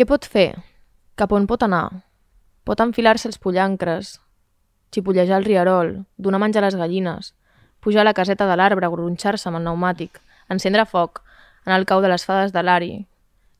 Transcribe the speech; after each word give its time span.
Què 0.00 0.06
pot 0.08 0.24
fer? 0.24 0.54
Cap 1.20 1.34
on 1.36 1.44
pot 1.44 1.60
anar? 1.60 2.06
Pot 2.64 2.80
enfilar-se 2.80 3.26
els 3.28 3.36
pollancres, 3.36 4.14
xipollejar 4.96 5.36
el 5.36 5.44
rierol, 5.44 5.90
donar 6.16 6.40
menjar 6.40 6.62
a 6.62 6.70
les 6.70 6.78
gallines, 6.80 7.34
pujar 7.84 8.00
a 8.00 8.06
la 8.08 8.14
caseta 8.16 8.46
de 8.48 8.56
l'arbre, 8.56 8.88
gronxar-se 8.88 9.50
amb 9.50 9.60
el 9.60 9.66
pneumàtic, 9.66 10.16
encendre 10.48 10.86
foc, 10.88 11.20
anar 11.66 11.76
al 11.76 11.84
cau 11.92 12.00
de 12.00 12.08
les 12.08 12.24
fades 12.24 12.56
de 12.56 12.64
l'Ari, 12.64 12.90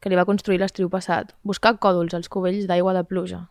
que 0.01 0.09
li 0.09 0.17
va 0.17 0.25
construir 0.25 0.63
l'estriu 0.65 0.89
passat, 0.89 1.37
buscar 1.45 1.77
còdols 1.77 2.17
als 2.17 2.33
cubells 2.33 2.65
d'aigua 2.65 2.97
de 2.97 3.05
pluja, 3.05 3.43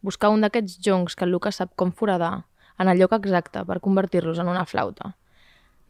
buscar 0.00 0.32
un 0.32 0.40
d'aquests 0.40 0.80
joncs 0.80 1.20
que 1.20 1.28
el 1.28 1.36
Lucas 1.36 1.60
sap 1.60 1.76
com 1.76 1.92
foradar, 1.92 2.46
en 2.80 2.88
el 2.88 3.04
lloc 3.04 3.20
exacte 3.20 3.68
per 3.68 3.82
convertir-los 3.84 4.40
en 4.40 4.48
una 4.48 4.64
flauta. 4.64 5.12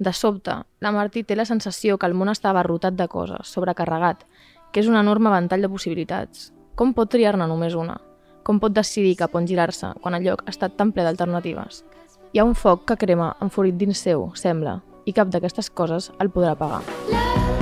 De 0.02 0.10
sobte, 0.10 0.64
la 0.80 0.90
Martí 0.90 1.22
té 1.22 1.38
la 1.38 1.46
sensació 1.46 1.94
que 1.94 2.10
el 2.10 2.18
món 2.18 2.34
està 2.34 2.50
abarrotat 2.50 2.98
de 2.98 3.06
coses, 3.06 3.54
sobrecarregat, 3.54 4.26
que 4.72 4.80
és 4.82 4.88
un 4.88 4.98
enorme 4.98 5.32
ventall 5.32 5.66
de 5.66 5.70
possibilitats. 5.72 6.50
Com 6.74 6.94
pot 6.96 7.10
triar-ne 7.12 7.46
només 7.50 7.76
una? 7.78 7.98
Com 8.46 8.60
pot 8.62 8.72
decidir 8.72 9.16
cap 9.20 9.34
on 9.36 9.46
girar-se 9.46 9.92
quan 10.00 10.16
el 10.16 10.24
lloc 10.26 10.44
ha 10.46 10.54
estat 10.54 10.78
tan 10.78 10.94
ple 10.96 11.04
d'alternatives? 11.06 11.84
Hi 12.32 12.40
ha 12.40 12.46
un 12.46 12.54
foc 12.54 12.86
que 12.88 12.98
crema 13.00 13.34
enfurit 13.42 13.76
dins 13.76 14.00
seu, 14.06 14.30
sembla, 14.34 14.80
i 15.04 15.12
cap 15.16 15.32
d'aquestes 15.32 15.70
coses 15.70 16.12
el 16.18 16.30
podrà 16.30 16.54
apagar. 16.56 16.84
Love 17.10 17.59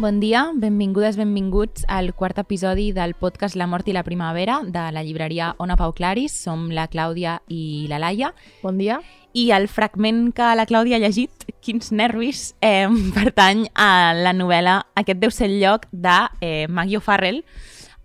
Bon 0.00 0.16
dia, 0.16 0.46
benvingudes, 0.56 1.18
benvinguts 1.20 1.82
al 1.86 2.14
quart 2.16 2.38
episodi 2.40 2.86
del 2.96 3.12
podcast 3.12 3.52
La 3.52 3.66
mort 3.68 3.84
i 3.84 3.92
la 3.92 4.00
primavera 4.00 4.62
de 4.64 4.84
la 4.96 5.02
llibreria 5.04 5.50
Ona 5.60 5.74
Pau 5.76 5.92
Claris. 5.92 6.32
Som 6.32 6.70
la 6.72 6.86
Clàudia 6.88 7.34
i 7.52 7.84
la 7.90 7.98
Laia. 8.00 8.30
Bon 8.62 8.78
dia. 8.80 9.02
I 9.36 9.50
el 9.52 9.68
fragment 9.68 10.30
que 10.32 10.46
la 10.56 10.64
Clàudia 10.64 10.96
ha 10.96 11.02
llegit, 11.04 11.44
Quins 11.60 11.92
nervis, 11.92 12.54
eh, 12.64 12.88
pertany 13.18 13.66
a 13.76 14.14
la 14.16 14.32
novel·la 14.32 14.78
Aquest 14.96 15.20
deu 15.20 15.36
ser 15.36 15.50
el 15.50 15.60
lloc 15.60 15.84
de 15.92 16.16
eh, 16.40 16.64
Maggie 16.72 16.96
O'Farrell. 16.96 17.42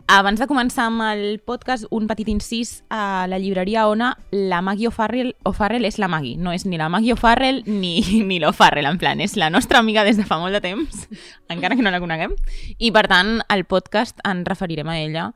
Abans 0.08 0.38
de 0.38 0.46
començar 0.46 0.84
amb 0.86 1.02
el 1.02 1.40
podcast, 1.42 1.88
un 1.90 2.06
petit 2.06 2.28
incís 2.30 2.84
a 2.94 3.26
la 3.26 3.40
llibreria 3.42 3.88
Ona, 3.90 4.12
la 4.30 4.60
Maggie 4.62 4.92
O'Farrell, 4.92 5.32
O'Farrell 5.50 5.88
és 5.90 5.98
la 5.98 6.06
Maggie, 6.08 6.38
no 6.38 6.54
és 6.54 6.68
ni 6.70 6.78
la 6.78 6.92
Maggie 6.94 7.16
O'Farrell 7.16 7.64
ni, 7.66 7.96
ni 8.30 8.38
l'O'Farrell, 8.40 8.86
en 8.86 9.00
plan, 9.02 9.18
és 9.18 9.34
la 9.36 9.50
nostra 9.50 9.82
amiga 9.82 10.04
des 10.06 10.20
de 10.22 10.26
fa 10.30 10.38
molt 10.38 10.54
de 10.54 10.62
temps, 10.62 11.08
encara 11.56 11.74
que 11.74 11.82
no 11.82 11.90
la 11.90 12.04
coneguem, 12.04 12.36
i 12.78 12.92
per 12.94 13.08
tant, 13.10 13.40
al 13.50 13.66
podcast 13.66 14.22
ens 14.30 14.46
referirem 14.46 14.94
a 14.94 15.00
ella 15.02 15.32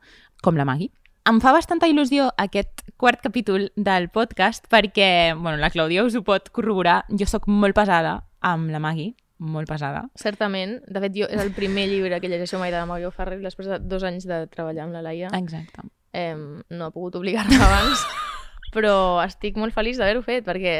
com 0.46 0.54
la 0.54 0.68
Maggie. 0.68 0.92
Em 1.26 1.42
fa 1.42 1.50
bastanta 1.52 1.90
il·lusió 1.90 2.30
aquest 2.38 2.86
quart 2.96 3.18
capítol 3.26 3.72
del 3.74 4.06
podcast 4.14 4.70
perquè, 4.70 5.34
bueno, 5.34 5.58
la 5.58 5.74
Clàudia 5.74 6.06
us 6.06 6.14
ho 6.14 6.22
pot 6.22 6.46
corroborar, 6.54 7.02
jo 7.10 7.26
sóc 7.26 7.50
molt 7.50 7.74
pesada 7.74 8.20
amb 8.38 8.70
la 8.70 8.78
Maggie, 8.78 9.16
molt 9.40 9.68
pesada. 9.68 10.04
Certament. 10.20 10.78
De 10.86 11.02
fet, 11.02 11.16
jo 11.16 11.26
és 11.32 11.40
el 11.40 11.52
primer 11.56 11.88
llibre 11.90 12.20
que 12.20 12.28
llegeixo 12.28 12.60
mai 12.60 12.70
de 12.70 12.78
la 12.78 12.86
Mario 12.86 13.10
Ferrer 13.10 13.40
després 13.40 13.68
de 13.70 13.80
dos 13.80 14.04
anys 14.06 14.28
de 14.28 14.44
treballar 14.52 14.84
amb 14.86 14.96
la 14.96 15.02
Laia. 15.02 15.32
Exacte. 15.36 15.88
Eh, 16.12 16.36
no 16.36 16.86
he 16.86 16.94
pogut 16.94 17.16
obligar-me 17.16 17.56
abans, 17.56 18.04
però 18.76 19.22
estic 19.24 19.56
molt 19.56 19.74
feliç 19.74 19.98
d'haver-ho 19.98 20.22
fet 20.26 20.44
perquè 20.46 20.74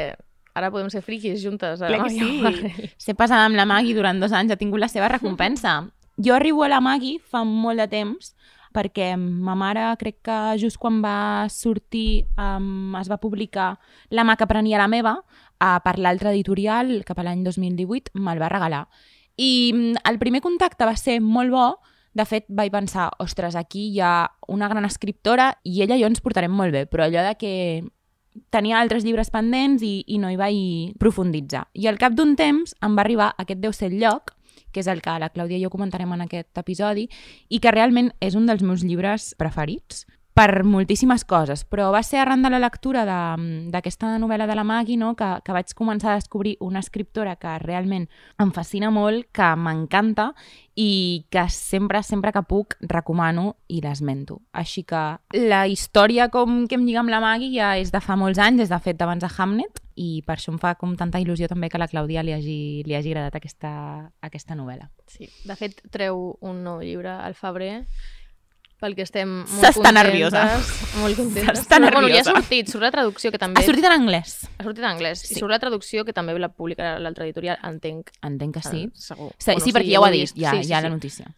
ara 0.53 0.69
podem 0.71 0.91
ser 0.93 1.01
friquis 1.01 1.41
juntes. 1.41 1.81
la 1.81 1.89
Clar 1.89 2.05
que 2.05 2.13
sí. 2.13 2.31
Ferrer. 2.43 2.91
Ser 3.01 3.17
pesada 3.17 3.47
amb 3.49 3.57
la 3.57 3.65
Maggie 3.65 3.97
durant 3.97 4.21
dos 4.21 4.35
anys 4.35 4.53
ha 4.53 4.59
tingut 4.59 4.83
la 4.83 4.91
seva 4.91 5.09
recompensa. 5.09 5.81
Jo 6.21 6.35
arribo 6.35 6.63
a 6.63 6.69
la 6.69 6.81
Maggie 6.83 7.19
fa 7.31 7.43
molt 7.47 7.81
de 7.81 7.87
temps 7.89 8.35
perquè 8.71 9.17
ma 9.19 9.55
mare, 9.55 9.83
crec 9.99 10.21
que 10.23 10.37
just 10.59 10.79
quan 10.79 11.01
va 11.03 11.47
sortir, 11.51 12.23
um, 12.39 12.95
es 12.99 13.09
va 13.11 13.19
publicar 13.19 13.73
La 14.09 14.23
mà 14.23 14.37
que 14.39 14.47
prenia 14.47 14.79
la 14.79 14.87
meva, 14.87 15.17
uh, 15.61 15.77
per 15.83 15.97
l'altre 15.99 16.33
editorial, 16.33 17.03
cap 17.05 17.21
a 17.21 17.25
l'any 17.27 17.45
2018, 17.45 18.17
me'l 18.19 18.41
va 18.41 18.49
regalar. 18.51 18.83
I 19.37 19.71
mm, 19.73 20.03
el 20.09 20.19
primer 20.19 20.41
contacte 20.41 20.87
va 20.87 20.97
ser 20.97 21.21
molt 21.21 21.53
bo, 21.53 21.67
de 22.13 22.25
fet, 22.27 22.45
vaig 22.49 22.73
pensar, 22.73 23.07
ostres, 23.23 23.55
aquí 23.55 23.87
hi 23.93 24.01
ha 24.03 24.27
una 24.51 24.67
gran 24.67 24.83
escriptora 24.83 25.53
i 25.63 25.81
ella 25.85 25.95
i 25.95 26.03
jo 26.03 26.09
ens 26.11 26.19
portarem 26.23 26.51
molt 26.51 26.75
bé, 26.75 26.85
però 26.89 27.05
allò 27.05 27.23
de 27.23 27.37
que 27.39 27.53
tenia 28.51 28.79
altres 28.79 29.05
llibres 29.05 29.31
pendents 29.31 29.83
i, 29.83 30.03
i 30.07 30.19
no 30.19 30.31
hi 30.31 30.39
vaig 30.39 30.97
profunditzar. 30.99 31.67
I 31.73 31.87
al 31.87 31.99
cap 31.99 32.15
d'un 32.15 32.35
temps 32.39 32.75
em 32.83 32.97
va 32.97 33.05
arribar 33.05 33.31
aquest 33.37 33.63
deu 33.63 33.71
ser 33.75 33.91
lloc, 33.93 34.35
que 34.71 34.79
és 34.83 34.87
el 34.91 35.01
que 35.03 35.17
la 35.19 35.31
Clàudia 35.31 35.59
i 35.59 35.63
jo 35.63 35.71
comentarem 35.71 36.11
en 36.15 36.25
aquest 36.25 36.57
episodi, 36.59 37.07
i 37.49 37.59
que 37.59 37.71
realment 37.71 38.11
és 38.23 38.35
un 38.39 38.47
dels 38.47 38.63
meus 38.63 38.83
llibres 38.87 39.33
preferits 39.39 40.05
per 40.41 40.63
moltíssimes 40.65 41.21
coses, 41.29 41.61
però 41.69 41.91
va 41.93 42.01
ser 42.01 42.17
arran 42.17 42.41
de 42.41 42.49
la 42.49 42.57
lectura 42.57 43.03
de- 43.05 43.69
d'aquesta 43.69 44.15
novel·la 44.17 44.47
de 44.49 44.55
la 44.57 44.63
Maggie 44.63 44.97
no? 44.97 45.13
que, 45.15 45.27
que 45.45 45.53
vaig 45.53 45.69
començar 45.77 46.13
a 46.13 46.15
descobrir 46.17 46.55
una 46.59 46.79
escriptora 46.81 47.35
que 47.35 47.59
realment 47.61 48.07
em 48.41 48.51
fascina 48.51 48.89
molt, 48.89 49.27
que 49.31 49.51
m'encanta 49.55 50.31
i 50.73 51.27
que 51.29 51.43
sempre, 51.53 52.01
sempre 52.01 52.31
que 52.33 52.41
puc 52.41 52.73
recomano 52.81 53.55
i 53.67 53.81
l'esmento. 53.85 54.39
Així 54.51 54.81
que 54.83 55.01
la 55.35 55.67
història 55.67 56.29
com 56.33 56.65
que 56.65 56.79
em 56.79 56.87
lliga 56.87 57.03
amb 57.03 57.13
la 57.13 57.21
Maggie 57.21 57.53
ja 57.53 57.75
és 57.77 57.91
de 57.93 58.01
fa 58.01 58.17
molts 58.17 58.39
anys, 58.41 58.63
és 58.65 58.71
de 58.73 58.79
fet 58.81 59.01
abans 59.01 59.21
de 59.21 59.29
Hamnet, 59.37 59.77
i 59.93 60.23
per 60.25 60.39
això 60.39 60.49
em 60.55 60.57
fa 60.57 60.73
com 60.79 60.95
tanta 60.97 61.19
il·lusió 61.21 61.51
també 61.51 61.69
que 61.69 61.77
la 61.77 61.89
Clàudia 61.91 62.23
li 62.25 62.33
hagi, 62.33 62.81
li 62.87 62.95
hagi 62.97 63.11
agradat 63.13 63.35
aquesta, 63.37 64.09
aquesta 64.25 64.57
novel·la. 64.57 64.89
Sí. 65.05 65.29
De 65.45 65.55
fet, 65.59 65.83
treu 65.91 66.31
un 66.41 66.63
nou 66.63 66.81
llibre 66.81 67.11
al 67.13 67.35
febrer 67.37 67.83
pel 68.81 68.95
que 68.97 69.03
estem 69.05 69.29
molt 69.45 69.61
S'està 69.61 69.91
nerviosa. 69.93 70.41
Molt 70.99 71.15
contentes. 71.19 71.59
S'està 71.61 71.77
Però, 71.77 71.91
Bueno, 72.01 72.07
ja 72.09 72.15
nerviosa. 72.17 72.31
ha 72.31 72.41
sortit, 72.41 72.67
surt 72.73 72.83
la 72.83 72.91
traducció 72.91 73.31
que 73.31 73.37
també... 73.41 73.61
Ha 73.61 73.65
sortit 73.67 73.85
en 73.85 73.93
anglès. 73.95 74.33
ha 74.57 74.63
sortit 74.65 74.83
en 74.83 74.89
anglès. 74.89 75.21
Sí. 75.27 75.35
I 75.35 75.39
surt 75.39 75.51
la 75.53 75.59
traducció 75.61 76.03
que 76.05 76.13
també 76.17 76.33
la 76.39 76.49
publicarà 76.49 76.97
l'altre 76.99 77.25
editorial, 77.29 77.59
entenc. 77.63 78.09
Entenc 78.25 78.57
que 78.57 78.63
sí. 78.65 78.83
Eh, 78.89 78.91
Segur. 79.07 79.29
Sí, 79.37 79.51
Bueno, 79.51 79.65
sí, 79.65 79.71
perquè 79.77 79.93
ja 79.93 80.01
ho 80.01 80.05
ha 80.05 80.11
dit, 80.11 80.33
ja, 80.35 80.51
Sí, 80.57 80.63
sí, 80.63 80.69
ja 80.73 80.79
sí. 80.81 80.83
la 80.83 80.89
notícia. 80.89 81.31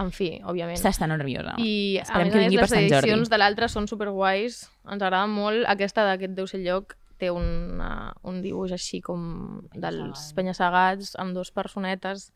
En 0.00 0.10
fi, 0.10 0.40
òbviament. 0.44 0.78
S'està 0.80 1.06
nerviosa. 1.08 1.54
I 1.60 1.98
a 1.98 2.02
Esperem 2.06 2.26
més 2.28 2.32
que 2.32 2.38
a 2.38 2.42
més 2.42 2.48
vingui 2.48 2.60
per 2.62 2.70
les 2.70 2.92
edicions 3.02 3.28
de 3.28 3.38
l'altre 3.38 3.68
són 3.68 3.86
superguais. 3.88 4.68
Ens 4.90 5.02
agrada 5.02 5.26
molt. 5.26 5.64
Aquesta 5.68 6.04
d'aquest 6.08 6.32
deu 6.34 6.46
ser 6.46 6.60
lloc 6.64 6.96
té 7.22 7.28
una, 7.30 8.12
un 8.26 8.40
dibuix 8.42 8.72
així 8.74 8.98
com 9.00 9.60
dels 9.74 10.32
penya-segats 10.34 11.12
amb 11.22 11.36
dos 11.36 11.52
personetes 11.54 12.32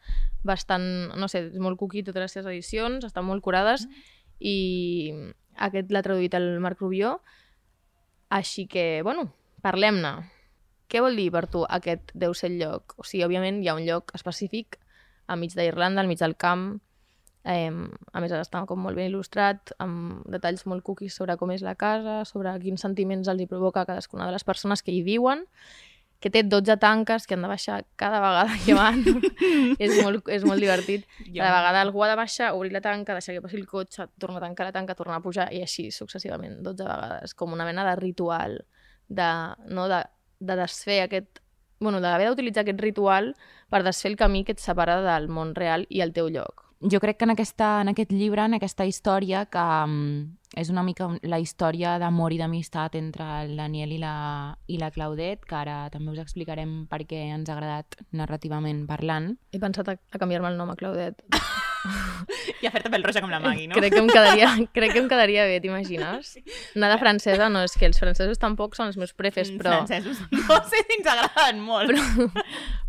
bastant, 0.46 1.10
no 1.18 1.26
sé, 1.26 1.40
molt 1.58 1.76
cuqui 1.80 2.04
totes 2.06 2.20
les 2.22 2.32
seves 2.36 2.46
edicions, 2.52 3.02
estan 3.08 3.24
molt 3.26 3.42
curades 3.42 3.88
i 4.40 5.12
aquest 5.68 5.92
l'ha 5.92 6.04
traduït 6.04 6.34
el 6.36 6.56
Marc 6.60 6.80
Rubió 6.80 7.18
així 8.28 8.66
que, 8.66 9.02
bueno, 9.06 9.28
parlem-ne. 9.62 10.16
Què 10.86 11.00
vol 11.02 11.16
dir 11.18 11.30
per 11.34 11.46
tu 11.50 11.64
aquest 11.66 12.12
deu 12.14 12.34
ser 12.34 12.52
lloc? 12.54 12.94
O 12.98 13.06
sigui, 13.06 13.24
òbviament 13.26 13.62
hi 13.62 13.70
ha 13.70 13.76
un 13.78 13.86
lloc 13.86 14.12
específic 14.14 14.78
enmig 15.30 15.56
d'Irlanda, 15.56 16.02
al 16.02 16.10
mig 16.10 16.20
del 16.22 16.36
camp, 16.38 16.76
Eh, 17.46 17.70
a 17.70 18.20
més, 18.20 18.32
està 18.34 18.64
com 18.66 18.80
molt 18.82 18.98
ben 18.98 19.06
il·lustrat, 19.06 19.70
amb 19.78 20.24
detalls 20.34 20.64
molt 20.66 20.82
cookies 20.82 21.14
sobre 21.14 21.36
com 21.38 21.52
és 21.54 21.62
la 21.62 21.76
casa, 21.78 22.24
sobre 22.26 22.50
quins 22.58 22.82
sentiments 22.82 23.30
els 23.30 23.44
hi 23.44 23.46
provoca 23.46 23.84
a 23.84 23.86
cadascuna 23.86 24.26
de 24.26 24.34
les 24.34 24.44
persones 24.44 24.82
que 24.82 24.90
hi 24.90 25.04
viuen, 25.06 25.44
que 26.26 26.32
té 26.34 26.42
12 26.42 26.74
tanques 26.82 27.22
que 27.22 27.36
han 27.36 27.44
de 27.44 27.48
baixar 27.52 27.84
cada 27.94 28.18
vegada 28.18 28.56
que 28.64 28.74
van. 28.74 28.98
és, 29.84 29.92
molt, 30.02 30.26
és 30.26 30.42
molt 30.42 30.58
divertit. 30.58 31.04
Cada 31.28 31.52
vegada 31.54 31.84
algú 31.86 32.02
ha 32.02 32.08
de 32.10 32.16
baixar, 32.18 32.50
obrir 32.56 32.72
la 32.74 32.82
tanca, 32.82 33.14
deixar 33.14 33.36
que 33.36 33.44
passi 33.44 33.60
el 33.60 33.68
cotxe, 33.70 34.08
tornar 34.18 34.42
a 34.42 34.48
tancar 34.48 34.66
la 34.66 34.74
tanca, 34.74 34.98
tornar 34.98 35.20
a 35.20 35.22
pujar, 35.22 35.46
i 35.54 35.62
així 35.62 35.92
successivament, 35.94 36.58
12 36.66 36.82
vegades. 36.82 37.36
Com 37.38 37.54
una 37.54 37.68
mena 37.68 37.86
de 37.86 37.94
ritual, 38.00 38.58
de, 39.06 39.30
no, 39.70 39.86
de, 39.92 40.02
de 40.42 40.58
desfer 40.58 41.04
aquest 41.04 41.38
bueno, 41.78 42.00
d'haver 42.02 42.32
d'utilitzar 42.32 42.64
aquest 42.64 42.82
ritual 42.82 43.34
per 43.70 43.84
desfer 43.86 44.10
el 44.10 44.18
camí 44.18 44.42
que 44.42 44.56
et 44.56 44.62
separa 44.62 44.98
del 45.04 45.30
món 45.30 45.54
real 45.54 45.86
i 45.92 46.02
el 46.02 46.14
teu 46.16 46.32
lloc. 46.32 46.65
Jo 46.80 47.00
crec 47.00 47.16
que 47.16 47.24
en, 47.24 47.32
aquesta, 47.32 47.80
en 47.80 47.88
aquest 47.88 48.10
llibre, 48.12 48.44
en 48.44 48.58
aquesta 48.58 48.84
història, 48.84 49.46
que 49.48 49.62
um, 49.88 50.36
és 50.56 50.68
una 50.68 50.84
mica 50.84 51.08
la 51.24 51.38
història 51.40 51.96
d'amor 51.98 52.34
i 52.36 52.40
d'amistat 52.40 52.98
entre 53.00 53.24
el 53.42 53.56
Daniel 53.56 53.94
i 53.96 54.00
la, 54.02 54.16
i 54.68 54.76
la 54.80 54.90
Claudet, 54.92 55.44
que 55.48 55.56
ara 55.56 55.78
també 55.92 56.12
us 56.12 56.20
explicarem 56.20 56.84
per 56.90 57.02
què 57.08 57.22
ens 57.32 57.48
ha 57.48 57.56
agradat 57.56 57.96
narrativament 58.12 58.84
parlant. 58.88 59.32
He 59.56 59.62
pensat 59.62 59.88
a, 59.88 59.96
a 59.96 60.20
canviar-me 60.20 60.52
el 60.52 60.60
nom 60.60 60.72
a 60.72 60.76
Claudet. 60.76 61.24
I 62.62 62.66
a 62.66 62.72
fer-te 62.74 62.90
pèl 62.92 63.04
roja 63.04 63.22
com 63.22 63.30
la 63.30 63.40
Maggie, 63.42 63.68
Crec 63.72 63.94
que 63.94 64.02
em 64.02 64.08
quedaria, 64.10 64.48
crec 64.76 64.94
que 64.94 65.02
em 65.02 65.10
quedaria 65.10 65.44
bé, 65.48 65.60
t'imagines? 65.62 66.32
Anar 66.74 66.92
de 66.94 66.98
francesa, 67.02 67.50
no, 67.52 67.62
és 67.66 67.76
que 67.78 67.88
els 67.88 68.00
francesos 68.00 68.40
tampoc 68.42 68.76
són 68.78 68.90
els 68.90 68.98
meus 69.00 69.14
prefes, 69.16 69.52
però, 69.56 69.80
Francesos. 69.80 70.24
No 70.48 70.60
sé 70.66 70.82
si 70.82 70.98
ens 71.00 71.12
agraden 71.14 71.62
molt. 71.62 71.92
Però... 71.92 72.44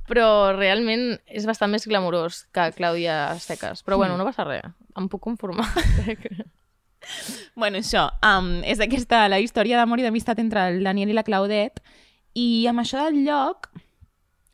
però 0.07 0.55
realment 0.55 1.17
és 1.27 1.47
bastant 1.49 1.71
més 1.71 1.87
glamurós 1.87 2.45
que 2.55 2.69
Clàudia 2.77 3.35
Seques. 3.43 3.83
Però 3.83 3.99
bueno, 3.99 4.17
no 4.17 4.27
passa 4.27 4.47
res, 4.47 4.71
em 4.97 5.09
puc 5.11 5.23
conformar. 5.29 5.67
Bueno, 7.55 7.79
això, 7.79 8.01
um, 8.25 8.57
és 8.67 8.81
aquesta 8.83 9.21
la 9.31 9.37
història 9.39 9.77
d'amor 9.79 10.01
i 10.01 10.03
d'amistat 10.03 10.41
entre 10.41 10.65
el 10.67 10.81
Daniel 10.83 11.13
i 11.13 11.15
la 11.15 11.23
Claudet 11.23 11.79
i 12.35 12.65
amb 12.67 12.81
això 12.81 13.05
del 13.05 13.21
lloc 13.23 13.69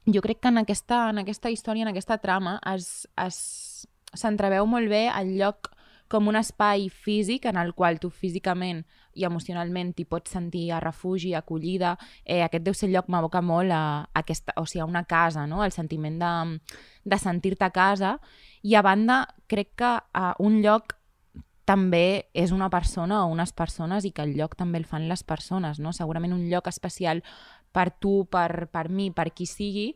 jo 0.05 0.21
crec 0.21 0.41
que 0.43 0.51
en 0.51 0.59
aquesta, 0.61 1.09
en 1.09 1.21
aquesta 1.23 1.49
història, 1.49 1.87
en 1.87 1.93
aquesta 1.93 2.19
trama 2.21 2.57
es, 2.73 3.07
es, 3.25 3.87
s'entreveu 4.13 4.67
molt 4.69 4.91
bé 4.91 5.07
el 5.09 5.33
lloc 5.39 5.71
com 6.13 6.29
un 6.29 6.37
espai 6.37 6.87
físic 6.93 7.47
en 7.49 7.57
el 7.57 7.73
qual 7.73 7.97
tu 7.99 8.11
físicament 8.13 8.83
i 9.17 9.25
emocionalment 9.25 9.95
t'hi 9.97 10.05
pots 10.05 10.33
sentir 10.35 10.67
a 10.71 10.79
refugi, 10.83 11.33
acollida. 11.33 11.95
Eh, 12.23 12.43
aquest 12.45 12.65
deu 12.65 12.75
ser 12.77 12.89
el 12.89 12.97
lloc 12.97 13.09
m'aboca 13.09 13.41
molt 13.41 13.73
a, 13.73 13.83
a, 14.05 14.21
aquesta, 14.21 14.53
o 14.61 14.67
sigui, 14.69 14.83
a 14.85 14.89
una 14.89 15.05
casa, 15.09 15.47
no? 15.49 15.63
el 15.65 15.73
sentiment 15.73 16.19
de, 16.21 16.33
de 17.09 17.19
sentir-te 17.21 17.65
a 17.65 17.73
casa. 17.73 18.17
I 18.61 18.77
a 18.77 18.85
banda, 18.85 19.23
crec 19.49 19.73
que 19.81 19.95
a 19.97 20.35
un 20.39 20.61
lloc 20.61 20.95
també 21.65 22.29
és 22.35 22.51
una 22.51 22.69
persona 22.69 23.23
o 23.23 23.31
unes 23.31 23.53
persones 23.55 24.05
i 24.05 24.11
que 24.11 24.23
el 24.25 24.35
lloc 24.37 24.57
també 24.59 24.77
el 24.81 24.85
fan 24.85 25.07
les 25.09 25.23
persones, 25.23 25.79
no? 25.79 25.93
Segurament 25.95 26.35
un 26.35 26.49
lloc 26.51 26.67
especial 26.67 27.23
per 27.73 27.89
tu, 27.89 28.25
per, 28.29 28.67
per 28.69 28.89
mi, 28.89 29.09
per 29.11 29.31
qui 29.33 29.47
sigui, 29.49 29.93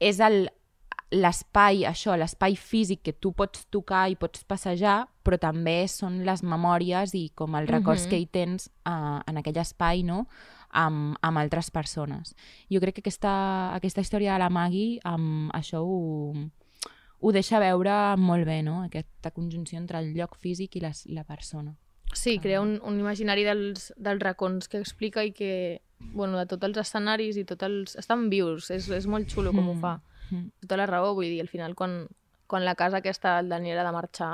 és 0.00 0.18
el 0.20 0.50
l'espai, 1.10 1.84
això, 1.88 2.16
l'espai 2.16 2.54
físic 2.56 3.02
que 3.02 3.12
tu 3.12 3.32
pots 3.32 3.66
tocar 3.70 4.08
i 4.10 4.16
pots 4.16 4.44
passejar, 4.44 5.08
però 5.24 5.38
també 5.38 5.88
són 5.88 6.20
les 6.24 6.42
memòries 6.42 7.14
i 7.18 7.30
com 7.34 7.54
els 7.58 7.68
records 7.70 8.04
Mhm. 8.06 8.10
que 8.10 8.18
hi 8.18 8.26
tens 8.26 8.70
uh, 8.86 9.20
en 9.26 9.36
aquell 9.36 9.56
espai, 9.58 10.02
no?, 10.04 10.26
amb, 10.70 11.16
amb 11.20 11.38
altres 11.38 11.70
persones. 11.70 12.36
Jo 12.70 12.78
crec 12.80 12.94
que 12.94 13.00
aquesta, 13.00 13.74
aquesta 13.74 14.00
història 14.00 14.34
de 14.34 14.38
la 14.38 14.50
Maggie, 14.50 15.00
amb 15.02 15.50
això 15.52 15.80
ho, 15.82 16.32
ho 17.20 17.32
deixa 17.32 17.58
veure 17.58 18.16
molt 18.16 18.46
bé, 18.46 18.62
no?, 18.62 18.82
aquesta 18.84 19.32
conjunció 19.32 19.78
entre 19.78 19.98
el 19.98 20.14
lloc 20.14 20.36
físic 20.38 20.76
i 20.76 20.80
les, 20.80 21.06
la 21.06 21.24
persona. 21.24 21.74
Sí, 22.14 22.38
crea 22.38 22.60
un, 22.60 22.80
un 22.82 22.98
imaginari 22.98 23.44
dels, 23.44 23.92
dels 23.96 24.22
racons 24.22 24.68
que 24.68 24.78
explica 24.78 25.22
i 25.24 25.30
que, 25.32 25.80
bueno, 26.14 26.38
de 26.38 26.46
tots 26.46 26.64
els 26.64 26.78
escenaris 26.78 27.36
i 27.36 27.44
tots 27.44 27.62
els... 27.62 27.96
Estan 27.96 28.28
vius, 28.30 28.70
és, 28.70 28.88
és 28.90 29.06
molt 29.06 29.28
xulo 29.30 29.52
com 29.52 29.68
ho 29.68 29.74
Mm. 29.74 29.80
fa. 29.80 30.00
Mm. 30.30 30.50
Tota 30.62 30.78
la 30.80 30.86
raó, 30.86 31.14
vull 31.14 31.28
dir, 31.28 31.40
al 31.42 31.48
final 31.48 31.74
quan, 31.74 32.06
quan 32.46 32.64
la 32.64 32.74
casa 32.74 32.98
aquesta 32.98 33.38
el 33.40 33.48
Daniel 33.48 33.78
ha 33.78 33.86
de 33.86 33.92
marxar 33.92 34.32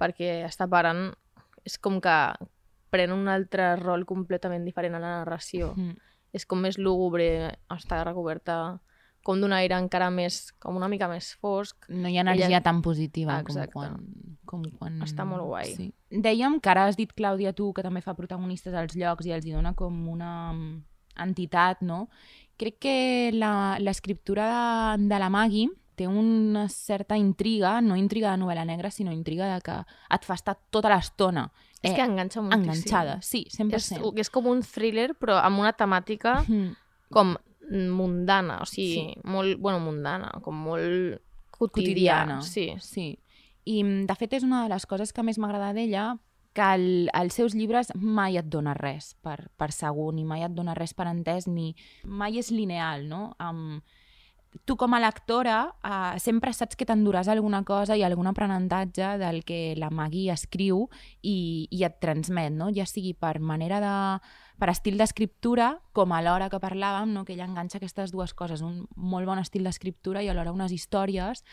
perquè 0.00 0.44
està 0.44 0.68
parant, 0.68 1.08
és 1.64 1.78
com 1.82 2.00
que 2.04 2.16
pren 2.92 3.12
un 3.12 3.28
altre 3.28 3.74
rol 3.80 4.04
completament 4.06 4.64
diferent 4.64 4.94
a 4.94 5.00
la 5.02 5.14
narració. 5.20 5.72
Mm. 5.76 5.96
És 6.36 6.44
com 6.46 6.60
més 6.60 6.76
lúgubre, 6.78 7.56
està 7.72 8.02
recoberta 8.04 8.78
com 9.26 9.40
d'un 9.42 9.50
aire 9.56 9.74
encara 9.74 10.06
més, 10.14 10.52
com 10.62 10.76
una 10.78 10.86
mica 10.86 11.08
més 11.10 11.32
fosc. 11.42 11.88
No 11.90 12.06
hi 12.08 12.18
ha 12.18 12.22
energia 12.22 12.46
Ella- 12.46 12.62
tan 12.62 12.78
positiva 12.82 13.40
com 13.42 13.56
Exacte. 13.56 13.72
quan, 13.74 13.96
com 14.46 14.62
quan... 14.78 15.00
Està 15.02 15.24
molt 15.26 15.42
guai. 15.48 15.72
Sí. 15.74 15.88
Dèiem 16.10 16.60
que 16.62 16.70
ara 16.70 16.84
has 16.86 16.98
dit, 16.98 17.10
Clàudia, 17.16 17.50
tu, 17.56 17.72
que 17.74 17.82
també 17.82 18.04
fa 18.04 18.14
protagonistes 18.14 18.76
als 18.78 18.94
llocs 18.94 19.26
i 19.26 19.34
els 19.34 19.48
hi 19.48 19.56
dona 19.56 19.74
com 19.74 19.96
una 20.12 20.52
mm, 20.52 20.76
entitat, 21.26 21.82
no? 21.82 22.04
Crec 22.56 22.78
que 22.80 23.30
la- 23.34 23.78
l'escriptura 23.80 24.96
de, 24.96 25.08
de 25.08 25.18
la 25.18 25.28
Maggie 25.28 25.68
té 25.96 26.06
una 26.06 26.68
certa 26.68 27.16
intriga, 27.16 27.80
no 27.80 27.96
intriga 27.96 28.30
de 28.32 28.38
novel·la 28.42 28.64
negra, 28.66 28.90
sinó 28.90 29.12
intriga 29.12 29.46
de 29.54 29.60
que 29.64 29.76
et 30.10 30.24
fa 30.24 30.34
estar 30.34 30.56
tota 30.70 30.88
l'estona 30.92 31.50
És 31.82 31.92
que 31.94 32.02
enganxa 32.02 32.40
moltíssim. 32.42 32.62
enganxada. 32.70 33.18
Sí, 33.22 33.46
100%. 33.50 33.74
És, 33.76 33.92
és 34.26 34.30
com 34.30 34.46
un 34.46 34.60
thriller, 34.62 35.14
però 35.16 35.38
amb 35.42 35.58
una 35.60 35.72
temàtica 35.72 36.42
Mm. 36.48 36.74
com 37.10 37.36
mundana, 37.70 38.58
o 38.62 38.66
sigui, 38.66 38.94
Sí. 38.94 39.14
molt, 39.24 39.58
bueno, 39.58 39.80
mundana, 39.80 40.30
com 40.42 40.54
molt 40.54 41.20
quotidiana. 41.50 42.40
quotidiana. 42.40 42.42
Sí. 42.42 42.74
sí. 42.80 43.18
I, 43.64 43.82
de 44.06 44.14
fet, 44.14 44.32
és 44.34 44.42
una 44.44 44.62
de 44.62 44.68
les 44.68 44.86
coses 44.86 45.12
que 45.12 45.22
més 45.22 45.38
m'agrada 45.38 45.72
d'ella, 45.72 46.18
que 46.56 46.70
el, 46.78 46.88
els 47.12 47.36
seus 47.36 47.54
llibres 47.54 47.92
mai 48.00 48.40
et 48.40 48.48
dona 48.48 48.72
res 48.78 49.12
per, 49.20 49.36
per 49.60 49.70
segur, 49.76 50.08
ni 50.16 50.24
mai 50.24 50.46
et 50.46 50.56
dona 50.56 50.74
res 50.78 50.96
per 50.96 51.08
entès, 51.10 51.46
ni 51.50 51.74
mai 52.04 52.40
és 52.40 52.50
lineal, 52.54 53.04
no? 53.10 53.28
Um, 53.42 53.78
tu 54.64 54.76
com 54.80 54.94
a 54.94 55.00
lectora 55.02 55.56
uh, 55.84 56.16
sempre 56.22 56.54
saps 56.56 56.78
que 56.78 56.86
t'enduràs 56.88 57.28
alguna 57.28 57.60
cosa 57.66 57.96
i 57.98 58.04
algun 58.06 58.30
aprenentatge 58.30 59.16
del 59.20 59.42
que 59.44 59.74
la 59.76 59.90
Maggie 59.90 60.32
escriu 60.32 60.86
i, 61.20 61.68
i 61.70 61.84
et 61.84 61.98
transmet, 62.00 62.54
no? 62.56 62.70
ja 62.72 62.86
sigui 62.88 63.12
per 63.12 63.36
manera 63.40 63.82
de 63.82 63.94
per 64.56 64.70
estil 64.72 64.96
d'escriptura, 64.96 65.74
com 65.92 66.14
a 66.16 66.22
l'hora 66.24 66.48
que 66.48 66.62
parlàvem, 66.62 67.12
no? 67.12 67.26
que 67.26 67.34
ella 67.34 67.44
enganxa 67.44 67.76
aquestes 67.76 68.14
dues 68.14 68.32
coses, 68.32 68.62
un 68.64 68.86
molt 68.96 69.28
bon 69.28 69.42
estil 69.42 69.68
d'escriptura 69.68 70.24
i 70.24 70.30
alhora 70.32 70.54
unes 70.56 70.72
històries 70.72 71.44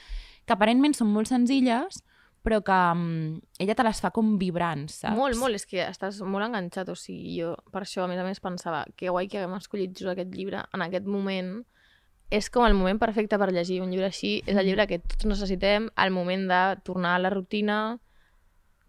que 0.46 0.56
aparentment 0.56 0.96
són 0.96 1.12
molt 1.12 1.28
senzilles, 1.28 2.00
però 2.44 2.60
que 2.66 2.78
um, 2.94 3.40
ella 3.64 3.76
te 3.76 3.86
les 3.88 4.00
fa 4.04 4.12
com 4.16 4.36
vibrants, 4.40 5.00
saps? 5.04 5.16
Molt, 5.18 5.38
molt, 5.40 5.56
és 5.56 5.66
que 5.70 5.80
estàs 5.86 6.20
molt 6.28 6.46
enganxat, 6.50 6.92
o 6.92 6.96
sigui, 7.00 7.38
jo 7.40 7.54
per 7.72 7.86
això, 7.86 8.04
a 8.04 8.10
més 8.12 8.20
a 8.20 8.26
més, 8.28 8.44
pensava 8.44 8.84
que 9.00 9.12
guai 9.12 9.30
que 9.32 9.40
haguem 9.40 9.56
escollit 9.58 9.96
just 9.96 10.12
aquest 10.12 10.36
llibre 10.36 10.66
en 10.76 10.84
aquest 10.86 11.08
moment, 11.08 11.56
és 12.34 12.50
com 12.52 12.66
el 12.68 12.76
moment 12.76 13.00
perfecte 13.00 13.40
per 13.40 13.52
llegir 13.54 13.80
un 13.84 13.94
llibre 13.94 14.10
així, 14.10 14.36
és 14.50 14.58
el 14.58 14.68
llibre 14.68 14.88
que 14.90 15.00
tots 15.06 15.30
necessitem, 15.30 15.88
al 15.96 16.12
moment 16.12 16.48
de 16.52 16.64
tornar 16.84 17.16
a 17.16 17.24
la 17.24 17.32
rutina, 17.34 17.80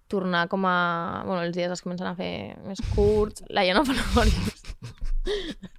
tornar 0.09 0.49
com 0.49 0.67
a... 0.67 1.23
Bueno, 1.27 1.43
els 1.47 1.57
dies 1.57 1.71
es 1.71 1.83
comencen 1.85 2.11
a 2.11 2.17
fer 2.19 2.57
més 2.67 2.83
curts, 2.95 3.45
la 3.55 3.65
ja 3.67 3.77
no 3.77 3.85
plores. 3.87 4.64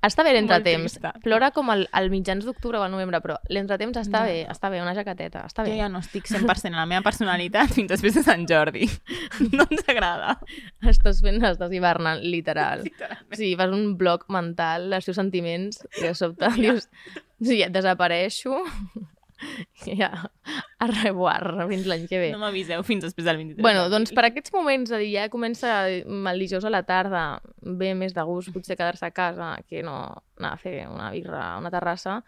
Està 0.06 0.24
bé 0.26 0.32
l'entretemps. 0.34 0.98
Plora 1.24 1.52
com 1.54 1.70
al, 1.74 1.86
al 1.94 2.10
mitjans 2.14 2.46
d'octubre 2.48 2.80
o 2.80 2.84
al 2.86 2.92
novembre, 2.94 3.20
però 3.22 3.36
l'entretemps 3.54 3.98
està 4.02 4.24
Ja. 4.24 4.26
bé, 4.30 4.38
està 4.52 4.70
bé, 4.74 4.82
una 4.82 4.94
jaqueteta, 4.98 5.44
està 5.46 5.66
Jo 5.66 5.72
bé. 5.72 5.78
ja 5.78 5.90
no 5.90 6.00
estic 6.00 6.26
100% 6.32 6.72
en 6.72 6.78
la 6.80 6.86
meva 6.90 7.02
personalitat 7.06 7.74
fins 7.74 7.90
després 7.92 8.16
de 8.16 8.24
Sant 8.24 8.46
Jordi. 8.50 8.90
No 9.56 9.66
ens 9.70 9.84
agrada. 9.88 10.40
Estàs 10.82 11.20
fent, 11.22 11.42
estàs 11.44 11.72
hivernant, 11.74 12.22
literal. 12.24 12.84
Sigui, 13.32 13.56
fas 13.60 13.72
un 13.76 13.96
bloc 13.98 14.26
mental 14.34 14.90
dels 14.90 15.06
teus 15.06 15.18
sentiments 15.20 15.82
i 16.00 16.06
de 16.08 16.14
sobte 16.16 16.50
dius, 16.58 16.88
sí, 17.42 17.62
et 17.62 17.72
desapareixo 17.76 18.62
ja, 20.00 20.12
a 20.80 20.88
revoir 20.92 21.68
fins 21.70 21.88
l'any 21.90 22.06
que 22.10 22.20
ve. 22.22 22.30
No 22.34 22.42
m'aviseu 22.44 22.84
fins 22.88 23.06
després 23.06 23.28
del 23.28 23.40
23. 23.42 23.64
bueno, 23.64 23.88
doncs 23.92 24.14
per 24.16 24.28
aquests 24.30 24.54
moments, 24.56 24.92
de 24.94 25.02
dir, 25.02 25.12
ja 25.18 25.28
comença 25.34 25.76
el 25.90 26.42
dijous 26.42 26.66
a 26.66 26.72
la 26.74 26.86
tarda, 26.88 27.26
ve 27.62 27.94
més 27.98 28.16
de 28.16 28.24
gust 28.28 28.54
potser 28.56 28.78
quedar-se 28.80 29.08
a 29.08 29.14
casa 29.16 29.56
que 29.68 29.84
no 29.84 29.98
anar 30.40 30.56
a 30.56 30.62
fer 30.62 30.80
una 30.88 31.12
birra 31.12 31.44
a 31.54 31.60
una 31.60 31.74
terrassa, 31.74 32.22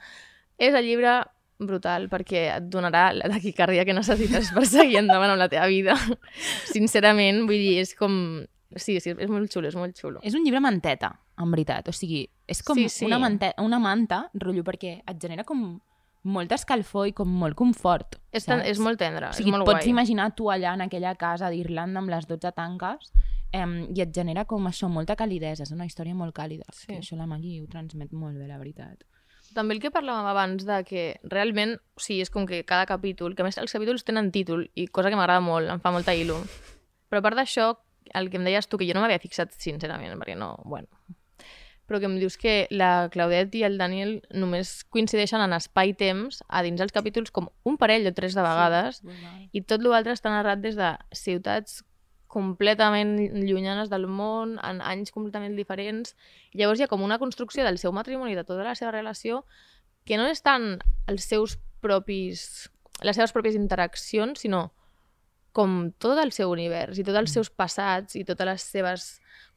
és 0.57 0.75
el 0.75 0.87
llibre 0.87 1.21
brutal 1.57 2.05
perquè 2.11 2.43
et 2.53 2.67
donarà 2.69 3.09
la 3.15 3.29
taquicàrdia 3.31 3.85
que 3.85 3.95
necessites 3.97 4.51
per 4.53 4.65
seguir 4.69 4.99
endavant 5.01 5.33
amb 5.33 5.41
la 5.41 5.49
teva 5.49 5.65
vida. 5.71 5.95
Sincerament, 6.75 7.45
vull 7.49 7.57
dir, 7.57 7.79
és 7.81 7.95
com... 7.97 8.45
Sí, 8.75 8.97
sí, 8.99 9.13
és 9.15 9.29
molt 9.31 9.49
xulo, 9.49 9.69
és 9.71 9.77
molt 9.79 9.97
xulo. 9.97 10.19
És 10.27 10.35
un 10.35 10.43
llibre 10.43 10.59
manteta, 10.61 11.13
en 11.39 11.53
veritat. 11.53 11.87
O 11.87 11.95
sigui, 11.95 12.25
és 12.51 12.61
com 12.67 12.77
Sí, 12.77 12.89
sí. 12.91 13.05
Una, 13.07 13.17
mante 13.23 13.53
una 13.63 13.79
manta, 13.79 14.25
rotllo, 14.35 14.65
perquè 14.67 14.97
et 14.99 15.21
genera 15.23 15.47
com 15.47 15.79
molt 16.23 16.51
escalfor 16.51 17.07
i 17.07 17.13
com 17.13 17.29
molt 17.29 17.55
confort. 17.55 18.17
És, 18.31 18.43
saps? 18.43 18.65
és 18.65 18.79
molt 18.79 18.99
tendre, 18.99 19.29
O 19.29 19.33
sigui, 19.33 19.49
és 19.49 19.55
molt 19.55 19.65
pots 19.65 19.83
guai. 19.83 19.89
imaginar 19.89 20.35
tu 20.35 20.49
allà 20.51 20.73
en 20.73 20.81
aquella 20.81 21.15
casa 21.15 21.49
d'Irlanda 21.49 21.99
amb 21.99 22.09
les 22.09 22.27
12 22.27 22.51
tanques 22.51 23.11
em, 23.53 23.87
i 23.95 24.01
et 24.01 24.13
genera 24.13 24.45
com 24.45 24.65
això, 24.67 24.89
molta 24.89 25.15
calidesa. 25.15 25.63
És 25.63 25.71
una 25.71 25.85
història 25.85 26.15
molt 26.15 26.35
càlida. 26.35 26.65
Sí. 26.73 26.87
Sí. 26.87 26.97
Això 26.97 27.15
la 27.17 27.27
Maggie 27.27 27.61
ho 27.61 27.67
transmet 27.67 28.11
molt 28.11 28.37
bé, 28.37 28.47
la 28.47 28.57
veritat. 28.57 29.03
També 29.55 29.73
el 29.73 29.79
que 29.79 29.91
parlàvem 29.91 30.25
abans 30.27 30.65
de 30.67 30.83
que 30.83 31.03
realment, 31.23 31.77
o 31.95 31.99
sigui, 32.03 32.21
és 32.21 32.29
com 32.29 32.45
que 32.45 32.65
cada 32.67 32.85
capítol, 32.85 33.33
que 33.33 33.45
més 33.47 33.57
els 33.57 33.71
capítols 33.71 34.03
tenen 34.03 34.31
títol, 34.31 34.65
i 34.75 34.87
cosa 34.87 35.09
que 35.09 35.15
m'agrada 35.15 35.39
molt, 35.39 35.69
em 35.71 35.79
fa 35.79 35.93
molta 35.95 36.13
il·lu. 36.13 36.41
Però 37.07 37.21
a 37.21 37.23
part 37.23 37.39
d'això, 37.39 37.77
el 38.13 38.29
que 38.29 38.37
em 38.37 38.43
deies 38.43 38.67
tu, 38.67 38.77
que 38.77 38.87
jo 38.87 38.93
no 38.93 39.01
m'havia 39.01 39.19
fixat 39.23 39.55
sincerament, 39.55 40.19
perquè 40.19 40.35
no, 40.35 40.57
bueno... 40.65 40.87
Però 41.87 42.01
que 42.03 42.09
em 42.09 42.17
dius 42.19 42.35
que 42.35 42.67
la 42.69 43.07
Claudette 43.11 43.61
i 43.61 43.63
el 43.63 43.77
Daniel 43.79 44.17
només 44.35 44.83
coincideixen 44.91 45.39
en 45.39 45.55
espai-temps 45.55 46.41
a 46.47 46.63
dins 46.65 46.81
els 46.83 46.91
capítols 46.91 47.31
com 47.31 47.47
un 47.63 47.77
parell 47.79 48.09
o 48.09 48.13
tres 48.13 48.35
de 48.35 48.43
vegades, 48.43 48.99
i 49.55 49.63
tot 49.63 49.83
l'altre 49.85 50.15
està 50.17 50.33
narrat 50.33 50.59
des 50.59 50.75
de 50.75 50.91
ciutats 51.15 51.81
completament 52.27 53.15
llunyanes 53.47 53.89
del 53.89 54.05
món, 54.11 54.57
en 54.59 54.81
anys 54.83 55.13
completament 55.15 55.55
diferents. 55.55 56.13
Llavors 56.53 56.79
hi 56.79 56.85
ha 56.85 56.91
com 56.91 57.01
una 57.01 57.19
construcció 57.19 57.63
del 57.63 57.79
seu 57.79 57.95
matrimoni, 57.95 58.35
de 58.35 58.43
tota 58.43 58.67
la 58.67 58.75
seva 58.75 58.91
relació, 58.91 59.45
que 60.05 60.19
no 60.19 60.27
és 60.27 60.43
tant 60.43 60.77
els 61.07 61.23
seus 61.23 61.57
propis, 61.81 62.67
les 63.01 63.15
seves 63.15 63.31
pròpies 63.31 63.55
interaccions, 63.55 64.43
sinó 64.43 64.67
com 65.57 65.89
tot 65.97 66.19
el 66.21 66.31
seu 66.35 66.51
univers 66.53 66.99
i 67.01 67.03
tots 67.07 67.17
els 67.17 67.33
seus 67.33 67.49
passats 67.49 68.15
i 68.19 68.23
totes 68.27 68.45
les 68.45 68.61
seves 68.75 69.07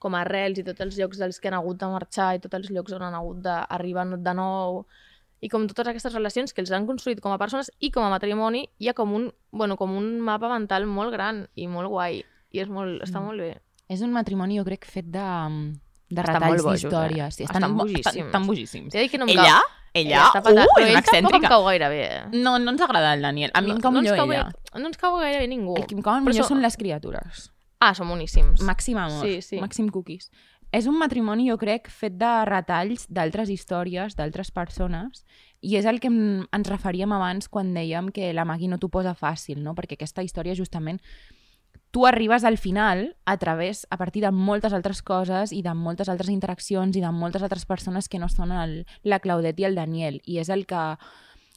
com 0.00 0.14
arrels 0.16 0.58
i 0.58 0.64
tots 0.64 0.80
els 0.80 0.96
llocs 0.96 1.18
dels 1.20 1.38
que 1.40 1.50
han 1.50 1.58
hagut 1.58 1.76
de 1.82 1.90
marxar 1.92 2.30
i 2.38 2.40
tots 2.40 2.56
els 2.56 2.70
llocs 2.72 2.94
on 2.96 3.02
han 3.04 3.14
hagut 3.18 3.42
d'arribar 3.44 4.06
de 4.16 4.34
nou 4.38 4.84
i 5.44 5.48
com 5.52 5.66
totes 5.68 5.88
aquestes 5.92 6.12
relacions 6.16 6.52
que 6.52 6.60
els 6.64 6.72
han 6.72 6.86
construït 6.88 7.20
com 7.24 7.32
a 7.32 7.38
persones 7.40 7.70
i 7.80 7.90
com 7.92 8.04
a 8.04 8.10
matrimoni 8.12 8.64
hi 8.80 8.88
ha 8.88 8.94
com 8.96 9.12
un, 9.16 9.28
bueno, 9.52 9.76
com 9.80 9.92
un 9.96 10.08
mapa 10.20 10.48
mental 10.52 10.84
molt 10.88 11.12
gran 11.12 11.46
i 11.56 11.68
molt 11.68 11.88
guai 11.92 12.22
i 12.52 12.60
és 12.64 12.68
molt, 12.68 13.02
està 13.04 13.20
Mm. 13.20 13.24
molt 13.26 13.40
bé. 13.40 13.52
És 13.88 14.00
un 14.02 14.12
matrimoni, 14.12 14.56
jo 14.58 14.64
crec, 14.64 14.84
fet 14.86 15.04
de, 15.06 15.20
de 16.10 16.20
Estan 16.20 16.34
retalls 16.40 16.64
d'històries. 16.64 17.34
eh? 17.34 17.36
Sí, 17.36 17.44
Estan 17.44 17.70
mo- 17.70 17.84
bogíssims. 17.84 18.06
Estan, 18.06 18.26
estan 18.26 18.46
bogíssims. 18.46 18.92
De 18.92 19.00
dir 19.00 19.10
que 19.10 19.18
no 19.18 19.24
em 19.26 19.30
Ella, 19.36 19.60
cau. 19.60 19.79
Ella, 19.94 20.26
està 20.28 20.42
patat, 20.42 20.66
uh, 20.66 20.80
és 20.80 20.90
una 20.90 21.02
tampoc 21.02 21.14
em 21.14 21.18
excèntrica. 21.18 21.48
cau 21.48 21.64
gaire 21.64 21.88
bé. 21.88 22.02
No, 22.32 22.58
no 22.58 22.70
ens 22.70 22.80
agrada 22.80 23.14
el 23.14 23.22
Daniel. 23.22 23.50
A 23.54 23.60
mi 23.60 23.70
em 23.72 23.80
cau 23.80 23.92
no, 23.92 24.00
millor 24.00 24.16
cau 24.16 24.30
ella. 24.30 24.44
Bé, 24.50 24.80
no 24.80 24.86
ens 24.86 24.96
cau 25.00 25.16
gaire 25.18 25.40
bé 25.40 25.48
ningú. 25.48 25.74
El 25.76 25.86
que 25.86 25.94
em 25.94 26.02
cauen 26.02 26.24
Però 26.24 26.32
millor 26.32 26.44
so- 26.46 26.54
són 26.54 26.62
les 26.62 26.76
criatures. 26.76 27.50
Ah, 27.80 27.94
són 27.94 28.08
boníssims. 28.08 28.60
Màxim 28.62 28.98
amor. 28.98 29.24
Sí, 29.24 29.40
sí. 29.42 29.58
Màxim 29.60 29.88
cookies. 29.88 30.30
És 30.70 30.86
un 30.86 30.98
matrimoni, 30.98 31.48
jo 31.50 31.56
crec, 31.58 31.88
fet 31.90 32.12
de 32.20 32.44
retalls 32.46 33.06
d'altres 33.10 33.48
històries, 33.50 34.14
d'altres 34.14 34.52
persones, 34.52 35.24
i 35.60 35.74
és 35.76 35.84
el 35.84 35.98
que 35.98 36.06
ens 36.08 36.68
referíem 36.70 37.10
abans 37.12 37.48
quan 37.48 37.74
dèiem 37.74 38.12
que 38.12 38.32
la 38.32 38.44
Maggie 38.44 38.68
no 38.68 38.78
t'ho 38.78 38.88
posa 38.88 39.16
fàcil, 39.18 39.58
no? 39.64 39.74
Perquè 39.74 39.94
aquesta 39.98 40.22
història 40.22 40.54
justament 40.54 41.00
tu 41.90 42.06
arribes 42.06 42.44
al 42.44 42.58
final 42.58 43.16
a 43.24 43.36
través, 43.36 43.86
a 43.90 43.96
partir 43.96 44.22
de 44.22 44.30
moltes 44.30 44.72
altres 44.72 45.02
coses 45.02 45.52
i 45.52 45.62
de 45.62 45.74
moltes 45.74 46.08
altres 46.08 46.30
interaccions 46.30 46.96
i 46.96 47.02
de 47.02 47.10
moltes 47.10 47.42
altres 47.42 47.66
persones 47.66 48.08
que 48.08 48.20
no 48.22 48.28
són 48.28 48.52
el, 48.54 48.84
la 49.02 49.18
Claudette 49.18 49.62
i 49.62 49.66
el 49.66 49.74
Daniel. 49.74 50.20
I 50.24 50.38
és 50.38 50.50
el 50.50 50.66
que, 50.70 50.82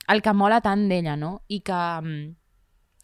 el 0.09 0.23
que 0.25 0.33
mola 0.33 0.61
tant 0.61 0.87
d'ella, 0.89 1.15
no? 1.15 1.41
I 1.47 1.61
que, 1.61 1.81
mm, 2.01 2.23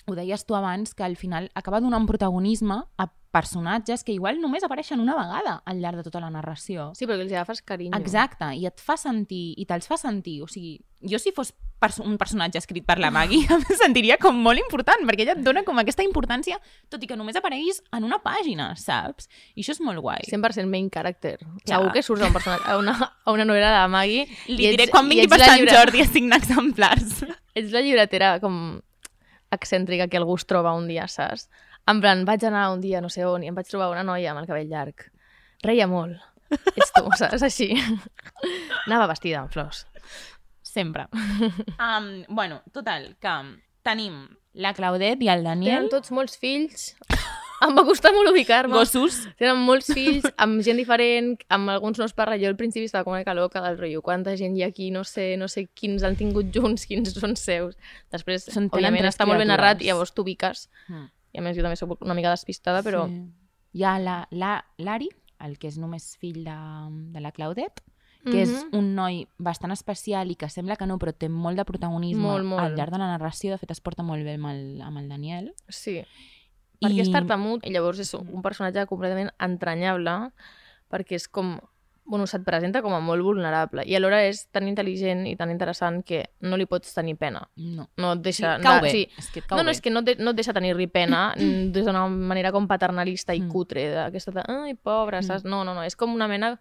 ho 0.10 0.16
deies 0.18 0.46
tu 0.46 0.56
abans, 0.58 0.94
que 0.94 1.04
al 1.06 1.16
final 1.18 1.50
acaba 1.56 1.80
donant 1.82 2.08
protagonisme 2.10 2.84
a 2.98 3.10
personatges 3.32 4.04
que 4.04 4.12
igual 4.12 4.40
només 4.42 4.64
apareixen 4.66 5.00
una 5.00 5.14
vegada 5.14 5.60
al 5.70 5.80
llarg 5.84 6.00
de 6.00 6.04
tota 6.08 6.20
la 6.24 6.32
narració. 6.34 6.90
Sí, 6.98 7.06
perquè 7.06 7.22
els 7.28 7.34
agafes 7.36 7.62
carinyo. 7.62 7.98
Exacte, 8.00 8.48
i 8.58 8.66
et 8.66 8.82
fa 8.82 8.96
sentir, 8.98 9.54
i 9.62 9.68
te'ls 9.70 9.86
fa 9.88 9.98
sentir. 10.02 10.40
O 10.42 10.48
sigui, 10.50 10.80
jo 11.06 11.20
si 11.22 11.30
fos 11.36 11.54
perso 11.80 12.02
un 12.04 12.18
personatge 12.20 12.58
escrit 12.60 12.84
per 12.90 12.98
la 13.00 13.12
Maggie 13.14 13.46
em 13.54 13.62
sentiria 13.78 14.18
com 14.20 14.36
molt 14.36 14.60
important, 14.60 15.06
perquè 15.08 15.28
ella 15.28 15.38
et 15.38 15.46
dona 15.46 15.62
com 15.64 15.78
aquesta 15.80 16.04
importància, 16.04 16.58
tot 16.90 17.06
i 17.06 17.08
que 17.08 17.16
només 17.16 17.38
apareguis 17.40 17.84
en 17.96 18.04
una 18.10 18.18
pàgina, 18.26 18.72
saps? 18.76 19.30
I 19.54 19.62
això 19.62 19.78
és 19.78 19.84
molt 19.86 20.02
guai. 20.02 20.26
100% 20.28 20.66
main 20.68 20.90
character. 20.90 21.38
Ja. 21.70 21.78
Segur 21.78 21.94
que 21.94 22.04
surts 22.04 22.26
a, 22.26 22.32
un 22.34 22.36
personatge, 22.36 22.66
a, 22.66 22.78
una, 22.82 22.98
a 22.98 23.32
una 23.38 23.46
novel·la 23.46 23.76
de 23.78 23.88
Maggie 23.94 24.26
Li 24.50 24.74
diré 24.74 24.90
quan 24.90 25.08
vingui 25.08 25.30
per 25.30 25.38
la 25.44 25.54
Sant 25.54 25.62
llibre- 25.62 25.78
Jordi 25.78 26.02
a 26.02 26.10
signar 26.10 26.42
exemplars. 26.42 27.22
Ets 27.60 27.72
la 27.78 27.86
llibretera 27.86 28.40
com 28.42 28.80
excèntrica 29.56 30.08
que 30.08 30.20
algú 30.20 30.36
es 30.38 30.46
troba 30.50 30.74
un 30.78 30.88
dia, 30.90 31.08
saps? 31.08 31.48
En 31.90 32.02
plan, 32.04 32.26
vaig 32.26 32.44
anar 32.46 32.70
un 32.74 32.82
dia 32.82 33.02
no 33.02 33.10
sé 33.10 33.26
on 33.26 33.44
i 33.44 33.50
em 33.50 33.56
vaig 33.58 33.70
trobar 33.70 33.90
una 33.94 34.04
noia 34.06 34.34
amb 34.34 34.44
el 34.44 34.50
cabell 34.50 34.70
llarg. 34.70 35.08
Reia 35.66 35.88
molt. 35.90 36.20
Ets 36.50 36.94
tu, 36.96 37.06
saps? 37.18 37.44
Així. 37.46 37.72
Anava 38.88 39.10
vestida 39.12 39.42
amb 39.44 39.54
flors. 39.54 39.86
Sempre. 40.62 41.08
Um, 41.80 42.12
bueno, 42.30 42.62
total, 42.74 43.16
que 43.22 43.34
tenim 43.86 44.28
la 44.54 44.74
Claudette 44.78 45.26
i 45.26 45.32
el 45.34 45.44
Daniel, 45.46 45.88
Tenen 45.88 45.94
tots 45.94 46.14
molts 46.14 46.38
fills. 46.38 46.94
Em 47.62 47.76
va 47.76 47.84
costar 47.84 48.12
molt 48.16 48.30
ubicar-me. 48.32 48.74
gossos, 48.74 49.28
Tenen 49.38 49.58
molts 49.66 49.90
fills, 49.94 50.24
amb 50.38 50.62
gent 50.64 50.78
diferent, 50.78 51.34
amb 51.50 51.70
alguns 51.70 52.00
no 52.00 52.06
es 52.06 52.14
parla. 52.14 52.38
Jo 52.40 52.48
al 52.48 52.56
principi 52.56 52.86
estava 52.86 53.04
com 53.04 53.14
una 53.14 53.24
caloca 53.28 53.62
del 53.62 53.78
rotllo. 53.78 54.02
Quanta 54.02 54.36
gent 54.38 54.56
hi 54.58 54.64
ha 54.64 54.68
aquí, 54.68 54.92
no 54.92 55.04
sé, 55.04 55.36
no 55.38 55.48
sé 55.48 55.66
quins 55.74 56.04
han 56.04 56.16
tingut 56.16 56.54
junts, 56.56 56.86
quins 56.88 57.12
són 57.14 57.36
seus. 57.36 57.76
Després, 58.12 58.46
Són- 58.48 58.70
òbviament, 58.72 59.06
està 59.06 59.26
molt 59.28 59.40
ben 59.40 59.48
narrat 59.52 59.82
i 59.82 59.88
llavors 59.92 60.14
t'ubiques. 60.14 60.70
Mm. 60.88 61.06
I 61.34 61.38
a 61.38 61.42
més, 61.42 61.56
jo 61.58 61.62
també 61.64 61.76
soc 61.76 62.00
una 62.02 62.14
mica 62.16 62.30
despistada, 62.32 62.82
però... 62.84 63.08
Sí. 63.08 63.22
Hi 63.74 63.84
ha 63.86 64.00
la, 64.02 64.28
la, 64.32 64.66
l'Ari, 64.82 65.10
el 65.46 65.60
que 65.60 65.68
és 65.70 65.76
només 65.78 66.16
fill 66.18 66.40
de, 66.44 66.56
de 67.14 67.20
la 67.22 67.30
Claudette, 67.32 67.84
que 68.26 68.42
és 68.42 68.50
Mhm. 68.50 68.74
un 68.76 68.96
noi 68.96 69.28
bastant 69.38 69.72
especial 69.72 70.32
i 70.32 70.36
que 70.36 70.50
sembla 70.50 70.76
que 70.76 70.88
no, 70.88 70.98
però 70.98 71.14
té 71.14 71.30
molt 71.30 71.56
de 71.56 71.64
protagonisme 71.66 72.20
Molt, 72.24 72.44
molt. 72.46 72.62
al 72.64 72.76
llarg 72.76 72.92
de 72.92 72.98
la 72.98 73.08
narració. 73.14 73.52
De 73.52 73.58
fet, 73.60 73.70
es 73.72 73.80
porta 73.80 74.02
molt 74.04 74.24
bé 74.26 74.34
amb 74.34 74.48
el, 74.48 74.82
amb 74.82 74.98
el 74.98 75.08
Daniel. 75.08 75.54
Sí. 75.70 76.02
Perquè 76.82 77.02
és 77.04 77.10
I- 77.10 77.12
tartamut 77.14 77.66
i 77.68 77.72
llavors 77.74 78.00
és 78.00 78.14
un 78.14 78.42
personatge 78.42 78.86
completament 78.88 79.30
entranyable 79.40 80.32
perquè 80.90 81.16
és 81.20 81.28
com... 81.28 81.60
Bueno, 82.10 82.26
se't 82.26 82.42
presenta 82.42 82.82
com 82.82 82.90
a 82.96 83.00
molt 83.00 83.22
vulnerable 83.22 83.84
i 83.86 83.94
alhora 83.94 84.24
és 84.26 84.48
tan 84.50 84.66
intel·ligent 84.66 85.28
i 85.30 85.36
tan 85.38 85.52
interessant 85.54 86.00
que 86.04 86.24
no 86.42 86.58
li 86.58 86.66
pots 86.66 86.96
tenir 86.96 87.14
pena. 87.22 87.44
No. 87.62 87.86
No 88.02 88.14
et 88.16 88.24
deixa... 88.26 88.56
Sí, 88.58 88.64
cau 88.64 88.80
bé. 88.82 88.90
Sí, 88.96 89.04
És 89.22 89.28
que 89.30 89.44
cau 89.46 89.60
no, 89.60 89.64
no, 89.68 89.70
és 89.70 89.80
que 89.80 89.92
no 89.94 90.00
et, 90.02 90.06
de- 90.08 90.16
no 90.24 90.32
et 90.34 90.40
deixa 90.40 90.56
tenir-li 90.58 90.88
pena 90.90 91.36
mm, 91.38 91.70
des 91.76 91.86
d'una 91.86 92.08
manera 92.10 92.50
com 92.52 92.66
paternalista 92.68 93.36
i 93.38 93.44
Mm. 93.44 93.52
cutre, 93.54 93.84
d'aquesta 93.94 94.32
de, 94.40 94.42
ai, 94.48 94.74
pobra, 94.74 95.20
Mm. 95.22 95.28
saps? 95.30 95.46
No, 95.46 95.62
no, 95.64 95.76
no, 95.78 95.84
és 95.86 95.96
com 95.96 96.12
una 96.16 96.28
mena 96.28 96.56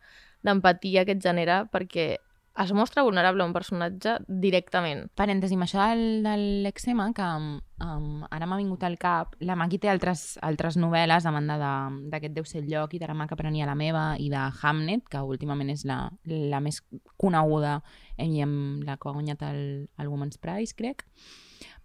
d'empatia 0.45 1.07
que 1.07 1.13
et 1.17 1.23
genera 1.25 1.63
perquè 1.73 2.19
es 2.59 2.73
mostra 2.73 3.03
vulnerable 3.07 3.43
a 3.43 3.47
un 3.47 3.53
personatge 3.55 4.17
directament. 4.27 5.05
Parèntesi, 5.15 5.55
amb 5.55 5.65
això 5.67 5.85
del, 5.91 6.23
de 6.25 6.35
l'eczema, 6.65 7.09
que 7.15 7.27
um, 7.39 8.25
ara 8.31 8.47
m'ha 8.51 8.59
vingut 8.59 8.83
al 8.83 8.97
cap, 8.99 9.37
la 9.41 9.55
Maki 9.57 9.79
té 9.79 9.91
altres, 9.93 10.39
altres 10.43 10.77
novel·les 10.77 11.27
a 11.27 11.33
banda 11.35 11.57
de- 11.61 12.11
d'aquest 12.11 12.35
Deu 12.35 12.45
ser 12.45 12.63
el 12.65 12.71
lloc 12.73 12.95
i 12.95 12.99
de 12.99 13.07
la 13.07 13.15
mà 13.15 13.29
que 13.31 13.37
prenia 13.39 13.67
la 13.67 13.77
meva 13.79 14.17
i 14.19 14.29
de 14.31 14.43
Hamnet, 14.63 15.07
que 15.09 15.23
últimament 15.23 15.71
és 15.71 15.85
la, 15.87 16.01
la 16.27 16.61
més 16.61 16.83
coneguda 17.17 17.81
i 18.19 18.41
amb 18.43 18.83
la 18.85 18.97
que 18.97 19.09
ha 19.09 19.13
guanyat 19.13 19.43
el, 19.53 19.63
el 19.99 20.09
Women's 20.09 20.39
Prize, 20.39 20.75
crec. 20.75 21.05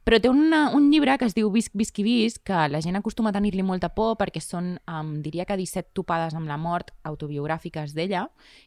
Però 0.03 0.19
té 0.19 0.27
una, 0.27 0.65
un 0.75 0.89
llibre 0.91 1.15
que 1.17 1.27
es 1.29 1.35
diu 1.35 1.47
Visc, 1.53 1.71
visc 1.79 1.99
i 2.01 2.03
visc, 2.03 2.41
que 2.47 2.65
la 2.67 2.81
gent 2.83 2.99
acostuma 2.99 3.31
a 3.31 3.35
tenir-li 3.35 3.63
molta 3.63 3.87
por 3.95 4.17
perquè 4.19 4.41
són, 4.43 4.73
um, 4.91 5.13
diria 5.23 5.45
que 5.47 5.55
17 5.59 5.95
topades 5.95 6.35
amb 6.35 6.49
la 6.51 6.57
mort 6.59 6.91
autobiogràfiques 7.07 7.95
d'ella, 7.95 8.25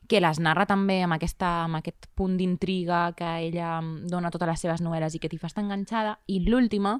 que 0.09 0.23
les 0.23 0.41
narra 0.41 0.65
també 0.67 1.03
amb, 1.05 1.19
aquesta, 1.19 1.53
amb 1.67 1.81
aquest 1.83 2.09
punt 2.17 2.39
d'intriga 2.41 3.11
que 3.19 3.31
ella 3.51 3.77
dona 4.09 4.33
totes 4.33 4.49
les 4.49 4.65
seves 4.65 4.85
novel·les 4.85 5.17
i 5.17 5.21
que 5.21 5.29
t'hi 5.29 5.41
fa 5.43 5.51
estar 5.53 5.65
enganxada. 5.67 6.17
I 6.33 6.41
l'última, 6.49 6.97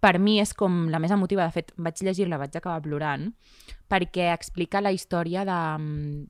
per 0.00 0.16
mi 0.22 0.38
és 0.40 0.54
com 0.54 0.86
la 0.92 1.02
més 1.02 1.10
emotiva, 1.10 1.44
de 1.44 1.56
fet 1.56 1.74
vaig 1.76 1.98
llegir-la, 2.06 2.38
vaig 2.38 2.54
acabar 2.56 2.78
plorant, 2.84 3.32
perquè 3.90 4.30
explica 4.32 4.80
la 4.80 4.94
història 4.94 5.42
de, 5.48 5.60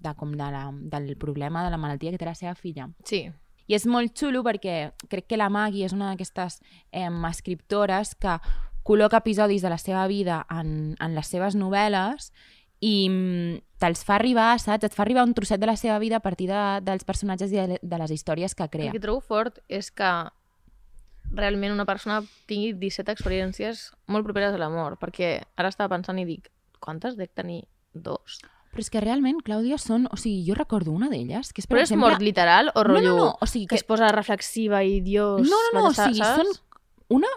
de, 0.01 0.17
com 0.17 0.33
de 0.33 0.49
la, 0.57 0.65
del 0.73 1.13
problema 1.21 1.63
de 1.67 1.71
la 1.71 1.79
malaltia 1.79 2.11
que 2.11 2.19
té 2.19 2.27
la 2.27 2.39
seva 2.39 2.57
filla. 2.57 2.89
Sí, 3.05 3.27
I 3.71 3.77
és 3.79 3.87
molt 3.87 4.15
xulo 4.19 4.43
perquè 4.47 4.93
crec 5.11 5.29
que 5.31 5.39
la 5.39 5.51
Maggie 5.53 5.87
és 5.87 5.95
una 5.95 6.11
d'aquestes 6.11 6.61
eh, 6.91 7.09
escriptores 7.31 8.15
que 8.15 8.39
col·loca 8.83 9.23
episodis 9.23 9.63
de 9.63 9.71
la 9.71 9.79
seva 9.79 10.07
vida 10.11 10.43
en, 10.51 10.97
en 10.99 11.15
les 11.15 11.31
seves 11.31 11.55
novel·les 11.55 12.33
i 12.83 13.09
mm, 13.09 13.63
te'ls 13.83 14.03
fa 14.07 14.17
arribar, 14.19 14.57
saps? 14.59 14.89
Et 14.89 14.95
fa 14.95 15.05
arribar 15.05 15.25
un 15.27 15.35
trosset 15.35 15.61
de 15.63 15.69
la 15.71 15.77
seva 15.79 16.01
vida 16.03 16.19
a 16.19 16.25
partir 16.25 16.49
de, 16.51 16.63
dels 16.83 17.07
personatges 17.07 17.55
i 17.55 17.61
de, 17.61 17.79
de 17.79 18.01
les 18.01 18.11
històries 18.11 18.57
que 18.59 18.69
crea. 18.69 18.91
el 18.91 18.99
que 18.99 19.05
trobo 19.05 19.23
fort 19.23 19.61
és 19.71 19.93
que 19.95 20.11
realment 21.33 21.73
una 21.73 21.87
persona 21.89 22.21
tingui 22.51 22.75
17 22.77 23.15
experiències 23.15 23.91
molt 24.11 24.27
properes 24.27 24.57
a 24.57 24.61
la 24.61 24.71
mort, 24.73 24.99
perquè 25.01 25.37
ara 25.57 25.71
estava 25.71 25.95
pensant 25.95 26.19
i 26.19 26.27
dic, 26.29 26.51
quantes 26.83 27.17
dec 27.17 27.33
tenir? 27.39 27.63
Dos? 27.95 28.41
Però 28.73 28.81
és 28.81 28.89
que 28.89 29.03
realment, 29.05 29.43
Clàudia, 29.45 29.77
són... 29.77 30.07
O 30.11 30.17
sigui, 30.17 30.43
jo 30.47 30.57
recordo 30.57 30.95
una 30.97 31.11
d'elles, 31.13 31.53
que 31.53 31.61
és, 31.61 31.67
per 31.69 31.77
Però 31.77 31.83
és 31.83 31.91
exemple... 31.91 32.09
mort 32.09 32.25
literal 32.25 32.71
o 32.73 32.81
no, 32.81 32.89
rotllo 32.89 33.11
no, 33.11 33.17
no, 33.19 33.31
o 33.37 33.47
sigui, 33.49 33.67
que 33.69 33.77
que... 33.77 33.83
es 33.83 33.85
posa 33.85 34.09
reflexiva 34.17 34.81
i 34.83 35.01
Dios... 35.05 35.45
No, 35.45 35.59
no, 35.69 35.73
no, 35.79 35.87
o 35.91 35.97
sigui, 35.97 36.23
saps? 36.25 36.41
són... 36.41 36.79
Una 37.13 37.29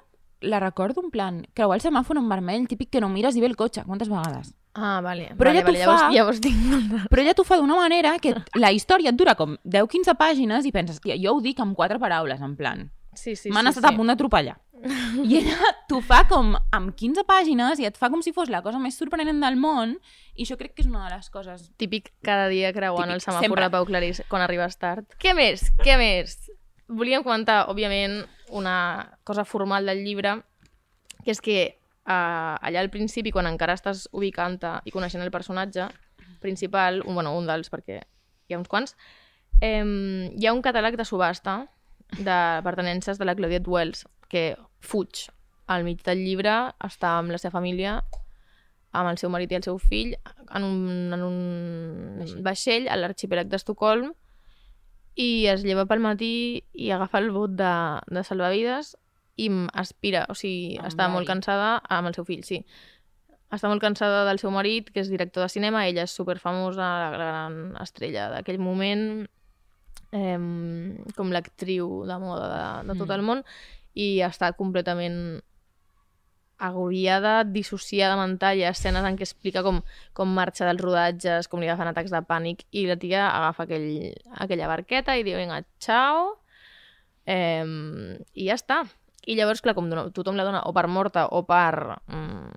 la 0.45 0.59
recordo 0.61 1.01
en 1.03 1.09
plan, 1.11 1.41
creuar 1.57 1.75
el 1.79 1.83
semàfor 1.83 2.19
en 2.21 2.29
vermell, 2.29 2.67
típic 2.71 2.91
que 2.93 3.01
no 3.03 3.09
mires 3.09 3.35
i 3.35 3.41
ve 3.43 3.49
el 3.49 3.57
cotxe. 3.59 3.83
Quantes 3.83 4.07
vegades? 4.11 4.53
Ah, 4.75 4.99
vale. 5.03 5.29
Però 5.39 5.49
vale, 5.49 5.59
ella 5.59 5.65
vale, 5.65 5.79
llavors, 5.79 6.01
fa- 6.01 6.11
llavors 6.13 6.41
tinc... 6.43 7.07
Però 7.11 7.23
ella 7.23 7.33
t'ho 7.35 7.45
fa 7.47 7.57
d'una 7.59 7.77
manera 7.79 8.15
que 8.19 8.35
la 8.59 8.71
història 8.75 9.11
et 9.11 9.17
dura 9.19 9.35
com 9.39 9.55
10-15 9.63 10.15
pàgines 10.19 10.67
i 10.67 10.71
penses, 10.75 10.99
jo 11.03 11.33
ho 11.35 11.41
dic 11.43 11.59
amb 11.63 11.75
quatre 11.75 11.99
paraules, 11.99 12.39
en 12.43 12.55
plan, 12.59 12.85
Sí, 13.15 13.35
sí, 13.35 13.51
m'han 13.51 13.67
sí, 13.67 13.75
estat 13.75 13.89
sí. 13.89 13.93
a 13.93 13.97
punt 13.97 14.11
d'atropellar. 14.11 14.55
I 15.23 15.39
ella 15.39 15.71
t'ho 15.89 16.01
fa 16.05 16.23
com 16.29 16.53
amb 16.75 16.93
15 16.97 17.25
pàgines 17.27 17.79
i 17.81 17.87
et 17.87 17.97
fa 17.97 18.11
com 18.13 18.21
si 18.25 18.33
fos 18.35 18.51
la 18.53 18.61
cosa 18.65 18.81
més 18.81 18.97
sorprenent 18.99 19.39
del 19.41 19.57
món 19.59 19.95
i 20.35 20.43
això 20.45 20.57
crec 20.59 20.75
que 20.75 20.83
és 20.83 20.89
una 20.91 21.05
de 21.07 21.15
les 21.15 21.31
coses... 21.33 21.69
Típic 21.81 22.11
cada 22.25 22.49
dia 22.51 22.73
creuant 22.75 23.09
Típic, 23.09 23.15
el 23.15 23.23
semàfor 23.23 23.47
sempre. 23.47 23.65
de 23.65 23.73
Pau 23.73 23.87
Clarís 23.89 24.21
quan 24.29 24.45
arribes 24.45 24.77
tard. 24.81 25.07
Què 25.21 25.33
més? 25.37 25.69
Què 25.81 25.97
més? 26.01 26.37
Volíem 26.91 27.23
comentar, 27.25 27.63
òbviament, 27.71 28.21
una 28.53 28.77
cosa 29.25 29.45
formal 29.47 29.87
del 29.89 30.03
llibre, 30.05 30.37
que 31.23 31.33
és 31.33 31.41
que 31.41 31.59
uh, 32.05 32.55
allà 32.61 32.83
al 32.83 32.91
principi, 32.93 33.33
quan 33.33 33.49
encara 33.49 33.73
estàs 33.73 34.05
ubicant-te 34.13 34.77
i 34.85 34.93
coneixent 34.93 35.23
el 35.25 35.33
personatge 35.33 35.87
principal, 36.43 37.01
un, 37.07 37.15
bueno, 37.17 37.33
un 37.37 37.49
dels, 37.49 37.71
perquè 37.73 38.03
hi 38.45 38.53
ha 38.53 38.59
uns 38.59 38.69
quants, 38.69 38.93
eh, 39.65 39.81
hi 39.81 40.45
ha 40.45 40.53
un 40.53 40.61
catàleg 40.61 40.97
de 40.99 41.07
subhasta 41.07 41.63
de 42.17 42.61
pertenences 42.63 43.17
de 43.17 43.25
la 43.25 43.35
Claudette 43.35 43.69
Wells, 43.69 44.05
que 44.29 44.55
fuig 44.79 45.27
al 45.67 45.83
mig 45.83 46.03
del 46.05 46.21
llibre, 46.23 46.53
està 46.85 47.17
amb 47.19 47.33
la 47.33 47.39
seva 47.41 47.57
família, 47.57 47.99
amb 48.95 49.09
el 49.11 49.17
seu 49.19 49.31
marit 49.33 49.51
i 49.51 49.57
el 49.59 49.65
seu 49.65 49.79
fill, 49.81 50.13
en 50.55 50.63
un, 50.63 51.15
en 51.15 51.25
un 51.25 52.37
vaixell 52.45 52.87
a 52.87 52.97
l'arxipèlag 52.99 53.49
d'Estocolm, 53.51 54.13
i 55.15 55.47
es 55.47 55.63
lleva 55.63 55.85
pel 55.87 56.03
matí 56.03 56.35
i 56.73 56.91
agafa 56.91 57.21
el 57.23 57.31
bot 57.31 57.55
de, 57.55 57.73
de 58.11 58.23
salvavides 58.27 58.95
i 59.39 59.49
aspira, 59.73 60.25
o 60.31 60.35
sigui, 60.35 60.75
Amb 60.79 60.89
està 60.89 61.07
molt 61.11 61.27
cansada 61.27 61.77
amb 61.91 62.11
el 62.11 62.17
seu 62.17 62.27
fill, 62.27 62.43
sí. 62.47 62.61
Està 63.53 63.69
molt 63.71 63.83
cansada 63.83 64.23
del 64.27 64.39
seu 64.41 64.51
marit, 64.51 64.89
que 64.91 65.03
és 65.03 65.11
director 65.11 65.45
de 65.45 65.51
cinema, 65.51 65.85
ella 65.87 66.03
és 66.07 66.15
superfamosa, 66.15 66.87
la 67.03 67.09
gran 67.13 67.57
estrella 67.83 68.29
d'aquell 68.33 68.59
moment, 68.59 69.25
eh, 70.11 70.37
com 71.15 71.31
l'actriu 71.31 72.03
de 72.05 72.17
moda 72.19 72.47
de, 72.83 72.93
de 72.93 72.99
tot 72.99 73.07
Mm. 73.09 73.15
el 73.19 73.21
món, 73.21 73.43
i 73.95 74.19
està 74.21 74.53
completament 74.53 75.41
agobiada, 76.57 77.43
dissociada 77.43 78.15
mental, 78.15 78.55
hi 78.57 78.63
ha 78.63 78.69
escenes 78.71 79.03
en 79.03 79.17
què 79.19 79.25
explica 79.27 79.61
com, 79.63 79.81
com 80.15 80.29
marxa 80.31 80.65
dels 80.69 80.79
rodatges, 80.81 81.49
com 81.51 81.59
li 81.59 81.67
agafen 81.67 81.89
atacs 81.91 82.13
de 82.13 82.21
pànic, 82.23 82.63
i 82.71 82.85
la 82.87 82.95
tia 82.95 83.25
agafa 83.27 83.65
aquell, 83.67 83.89
aquella 84.39 84.69
barqueta 84.71 85.17
i 85.19 85.23
diu, 85.27 85.35
vinga, 85.37 85.61
ciao, 85.83 86.37
eh, 87.27 87.65
i 88.33 88.47
ja 88.47 88.55
està. 88.55 88.85
I 89.27 89.35
llavors, 89.35 89.59
clar, 89.65 89.73
com 89.75 89.89
dona, 89.89 90.07
tothom 90.15 90.37
la 90.37 90.45
dona 90.47 90.61
o 90.69 90.71
per 90.73 90.87
morta 90.87 91.25
o 91.33 91.43
per... 91.49 91.97
Mm, 92.07 92.51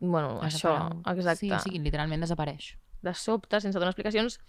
bueno, 0.00 0.40
això, 0.42 0.72
Desapareu. 0.74 1.02
exacte. 1.14 1.46
Sí, 1.46 1.50
sigui, 1.68 1.78
literalment 1.84 2.22
desapareix. 2.24 2.72
De 3.02 3.12
sobte, 3.14 3.60
sense 3.60 3.78
donar 3.78 3.92
explicacions, 3.92 4.40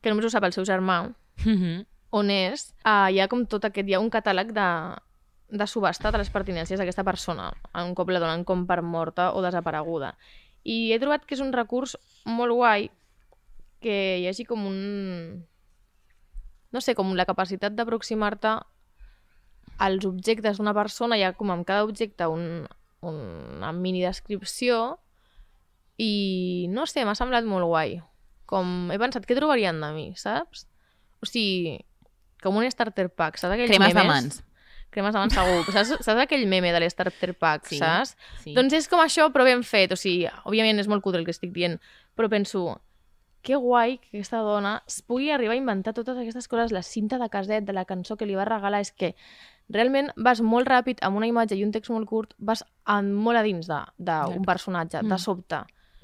que 0.00 0.10
només 0.10 0.26
ho 0.26 0.30
sap 0.30 0.44
el 0.44 0.52
seu 0.52 0.64
germà, 0.64 1.12
Mhm. 1.44 1.84
on 2.10 2.30
és, 2.30 2.74
uh, 2.84 3.08
hi 3.12 3.20
ha 3.20 3.28
com 3.28 3.44
tot 3.46 3.64
aquest, 3.64 3.88
hi 3.88 3.94
ha 3.94 4.00
un 4.00 4.10
catàleg 4.10 4.52
de, 4.52 4.68
de 5.50 5.66
subestar 5.66 6.12
les 6.16 6.30
pertinències 6.30 6.78
d'aquesta 6.78 7.04
persona 7.04 7.52
un 7.74 7.94
cop 7.94 8.08
la 8.10 8.20
donen 8.20 8.44
com 8.44 8.66
per 8.66 8.82
morta 8.82 9.32
o 9.34 9.42
desapareguda. 9.42 10.14
I 10.64 10.92
he 10.92 10.98
trobat 10.98 11.24
que 11.24 11.34
és 11.34 11.40
un 11.40 11.52
recurs 11.52 11.96
molt 12.24 12.52
guai 12.52 12.90
que 13.80 14.18
hi 14.18 14.26
hagi 14.26 14.44
com 14.44 14.66
un... 14.66 15.46
No 16.72 16.80
sé, 16.80 16.94
com 16.94 17.14
la 17.16 17.24
capacitat 17.24 17.72
d'aproximar-te 17.72 18.58
als 19.78 20.04
objectes 20.04 20.58
d'una 20.58 20.74
persona, 20.74 21.16
hi 21.16 21.22
ha 21.22 21.32
com 21.32 21.50
amb 21.50 21.64
cada 21.64 21.84
objecte 21.84 22.26
un, 22.26 22.66
una 23.00 23.72
mini 23.72 24.02
descripció 24.02 24.98
i 25.96 26.66
no 26.68 26.84
sé, 26.86 27.04
m'ha 27.06 27.14
semblat 27.14 27.44
molt 27.48 27.66
guai. 27.66 28.02
Com 28.48 28.90
he 28.94 28.96
pensat, 29.00 29.26
què 29.28 29.36
trobarien 29.36 29.76
de 29.82 29.90
mi, 29.92 30.06
saps? 30.16 30.64
O 31.20 31.28
sigui, 31.28 31.76
com 32.42 32.56
un 32.56 32.64
starter 32.72 33.08
pack, 33.12 33.36
saps 33.40 33.52
aquells 33.56 33.68
Cremes 33.74 33.92
de 33.92 33.98
memes? 34.00 34.08
mans. 34.14 34.42
Cremes 34.94 35.12
de 35.12 35.20
mans 35.20 35.34
segur. 35.36 35.64
saps, 35.76 35.90
saps 36.06 36.22
aquell 36.24 36.46
meme 36.48 36.70
de 36.72 36.80
l'starter 36.80 37.34
pack, 37.36 37.66
Sí, 37.68 37.76
saps? 37.82 38.14
sí. 38.42 38.54
Doncs 38.56 38.72
és 38.78 38.88
com 38.88 39.02
això, 39.04 39.28
però 39.34 39.44
ben 39.44 39.60
fet. 39.68 39.92
O 39.92 39.98
sigui, 40.00 40.24
òbviament 40.48 40.80
és 40.80 40.88
molt 40.88 41.04
cutre 41.04 41.20
el 41.20 41.26
que 41.28 41.34
estic 41.36 41.52
dient, 41.52 41.76
però 42.16 42.30
penso, 42.32 42.78
que 43.44 43.54
guai 43.54 43.98
que 44.00 44.08
aquesta 44.16 44.40
dona 44.42 44.78
es 44.88 45.02
pugui 45.06 45.28
arribar 45.30 45.54
a 45.54 45.60
inventar 45.60 45.92
totes 45.94 46.16
aquestes 46.18 46.48
coses, 46.50 46.72
la 46.72 46.82
cinta 46.82 47.18
de 47.20 47.28
caset, 47.30 47.64
de 47.68 47.72
la 47.76 47.84
cançó 47.84 48.16
que 48.16 48.26
li 48.26 48.34
va 48.34 48.44
regalar, 48.48 48.80
és 48.82 48.90
que 48.92 49.12
realment 49.68 50.08
vas 50.16 50.40
molt 50.40 50.66
ràpid 50.68 50.98
amb 51.06 51.16
una 51.20 51.28
imatge 51.28 51.54
i 51.56 51.62
un 51.64 51.70
text 51.72 51.92
molt 51.92 52.08
curt, 52.08 52.32
vas 52.38 52.64
en, 52.88 53.12
molt 53.14 53.38
a 53.38 53.44
dins 53.44 53.68
d'un 53.68 54.44
personatge, 54.48 55.02
Mm. 55.04 55.08
de 55.12 55.18
sobte. 55.18 55.60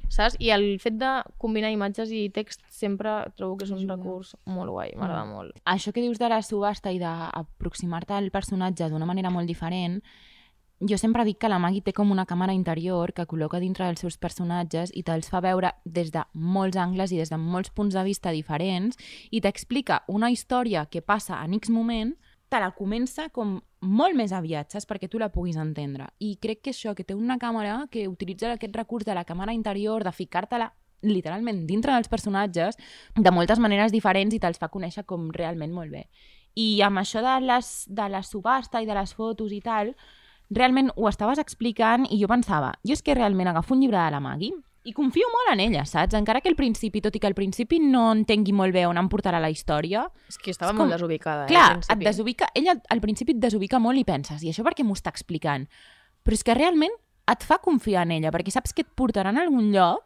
Saps? 0.09 0.37
I 0.39 0.51
el 0.55 0.79
fet 0.81 0.95
de 1.01 1.11
combinar 1.39 1.71
imatges 1.75 2.11
i 2.15 2.29
text 2.31 2.63
sempre 2.71 3.11
trobo 3.37 3.57
que 3.57 3.65
és 3.65 3.71
un 3.71 3.79
Ajuda. 3.79 3.97
recurs 3.97 4.37
molt 4.47 4.71
guai, 4.71 4.93
m'agrada 4.97 5.25
Mm. 5.25 5.33
molt. 5.33 5.53
Això 5.65 5.93
que 5.93 6.01
dius 6.01 6.19
de 6.19 6.29
la 6.29 6.43
subhasta 6.43 6.93
i 6.93 6.99
d'aproximar-te 6.99 8.13
al 8.15 8.31
personatge 8.31 8.89
d'una 8.91 9.07
manera 9.07 9.31
molt 9.31 9.47
diferent, 9.47 10.03
jo 10.81 10.99
sempre 10.99 11.25
dic 11.25 11.39
que 11.39 11.49
la 11.49 11.59
Maggie 11.59 11.81
té 11.83 11.93
com 11.93 12.11
una 12.11 12.27
càmera 12.27 12.53
interior 12.53 13.13
que 13.13 13.27
col·loca 13.27 13.61
dintre 13.61 13.87
dels 13.87 14.01
seus 14.01 14.19
personatges 14.19 14.91
i 14.95 15.03
te'ls 15.03 15.29
fa 15.31 15.41
veure 15.41 15.73
des 15.85 16.11
de 16.13 16.23
molts 16.35 16.77
angles 16.77 17.13
i 17.13 17.17
des 17.17 17.31
de 17.31 17.37
molts 17.39 17.71
punts 17.71 17.95
de 17.95 18.03
vista 18.05 18.31
diferents 18.31 18.97
i 19.31 19.41
t'explica 19.41 20.03
una 20.09 20.31
història 20.31 20.87
que 20.87 21.01
passa 21.03 21.43
en 21.45 21.55
X 21.55 21.71
moment, 21.71 22.15
te 22.49 22.61
la 22.61 22.73
comença 22.73 23.31
com 23.31 23.63
molt 23.85 24.17
més 24.17 24.33
aviat, 24.33 24.73
saps? 24.73 24.87
Perquè 24.89 25.09
tu 25.11 25.21
la 25.21 25.31
puguis 25.33 25.59
entendre. 25.61 26.09
I 26.19 26.35
crec 26.43 26.63
que 26.65 26.73
això, 26.75 26.95
que 26.97 27.05
té 27.05 27.15
una 27.15 27.39
càmera 27.39 27.85
que 27.93 28.09
utilitza 28.09 28.55
aquest 28.55 28.75
recurs 28.77 29.05
de 29.05 29.15
la 29.15 29.25
càmera 29.29 29.55
interior, 29.55 30.05
de 30.05 30.13
ficar-te-la 30.13 30.73
literalment 31.05 31.67
dintre 31.69 31.93
dels 31.93 32.09
personatges 32.09 32.79
de 33.15 33.31
moltes 33.31 33.61
maneres 33.61 33.93
diferents 33.93 34.35
i 34.35 34.41
te'ls 34.41 34.59
fa 34.59 34.71
conèixer 34.73 35.05
com 35.05 35.29
realment 35.33 35.73
molt 35.73 35.93
bé. 35.93 36.07
I 36.57 36.81
amb 36.87 37.03
això 37.03 37.21
de, 37.21 37.39
les, 37.45 37.73
de 37.89 38.09
la 38.09 38.23
subhasta 38.23 38.81
i 38.81 38.87
de 38.89 38.97
les 38.97 39.13
fotos 39.15 39.53
i 39.53 39.61
tal, 39.61 39.93
realment 40.51 40.91
ho 40.97 41.09
estaves 41.11 41.41
explicant 41.43 42.07
i 42.09 42.21
jo 42.21 42.31
pensava, 42.31 42.75
jo 42.85 42.97
és 42.97 43.03
que 43.03 43.17
realment 43.17 43.51
agafo 43.51 43.75
un 43.75 43.83
llibre 43.85 44.01
de 44.01 44.15
la 44.15 44.23
Maggie 44.23 44.55
i 44.85 44.93
confio 44.93 45.27
molt 45.33 45.53
en 45.55 45.61
ella, 45.61 45.85
saps? 45.87 46.15
Encara 46.15 46.41
que 46.43 46.49
al 46.51 46.57
principi, 46.57 47.01
tot 47.01 47.15
i 47.17 47.19
que 47.19 47.27
al 47.27 47.35
principi 47.35 47.79
no 47.81 48.13
entengui 48.13 48.53
molt 48.53 48.73
bé 48.75 48.85
on 48.87 48.99
em 49.01 49.09
portarà 49.09 49.41
la 49.41 49.49
història, 49.51 50.11
És 50.29 50.37
que 50.39 50.51
estava 50.51 50.73
És 50.73 50.77
molt 50.77 50.91
com- 50.91 50.99
desubicada. 50.99 51.47
Clar, 51.47 51.79
eh, 51.79 51.81
al 51.89 51.99
et 51.99 52.05
desubica, 52.05 52.49
ella 52.55 52.75
al 52.91 53.01
principi 53.01 53.33
et 53.33 53.39
desubica 53.41 53.79
molt 53.79 53.99
i 53.99 54.05
penses, 54.05 54.43
i 54.43 54.51
això 54.53 54.63
per 54.63 54.75
què 54.75 54.85
m'ho 54.85 54.93
està 54.95 55.09
explicant? 55.11 55.67
Però 56.23 56.33
és 56.35 56.45
que 56.45 56.55
realment 56.55 56.93
et 57.27 57.43
fa 57.43 57.59
confiar 57.59 58.03
en 58.03 58.13
ella, 58.13 58.31
perquè 58.31 58.51
saps 58.53 58.73
que 58.75 58.83
et 58.83 58.89
portaran 58.95 59.39
a 59.39 59.43
algun 59.43 59.73
lloc 59.73 60.05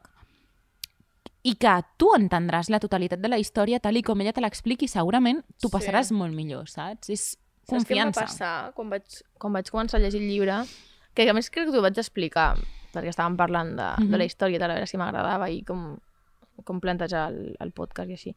i 1.42 1.54
que 1.56 1.73
tu 1.97 2.11
entendràs 2.14 2.68
la 2.70 2.78
totalitat 2.78 3.20
de 3.23 3.28
la 3.28 3.38
història 3.38 3.80
tal 3.80 3.97
i 3.97 4.02
com 4.02 4.20
ella 4.20 4.32
te 4.32 4.40
l'expliqui, 4.40 4.87
segurament 4.88 5.42
tu 5.61 5.68
Sí. 5.68 5.73
passaràs 5.75 6.12
molt 6.12 6.35
millor, 6.35 6.68
saps? 6.68 7.08
És 7.11 7.37
Saps 7.68 7.85
què 7.85 7.99
em 7.99 7.99
va 7.99 8.12
confiança. 8.12 8.20
passar 8.20 8.73
quan 8.75 8.90
vaig, 8.90 9.02
quan 9.38 9.52
vaig 9.52 9.70
començar 9.70 9.97
a 9.99 10.00
llegir 10.00 10.20
el 10.23 10.28
llibre? 10.28 10.64
Que 11.14 11.28
a 11.28 11.32
més 11.35 11.50
crec 11.50 11.66
que 11.66 11.73
t'ho 11.73 11.82
vaig 11.82 11.99
explicar, 11.99 12.56
perquè 12.95 13.11
estàvem 13.12 13.37
parlant 13.37 13.75
de, 13.76 13.88
Mhm. 13.99 14.11
de 14.11 14.18
la 14.18 14.25
història, 14.25 14.59
de 14.59 14.68
veure 14.68 14.87
si 14.87 14.97
m'agradava 14.97 15.50
i 15.50 15.62
com, 15.62 15.99
com 16.64 16.80
plantejar 16.80 17.28
el, 17.30 17.57
el 17.61 17.71
podcast 17.73 18.09
i 18.11 18.12
així. 18.16 18.35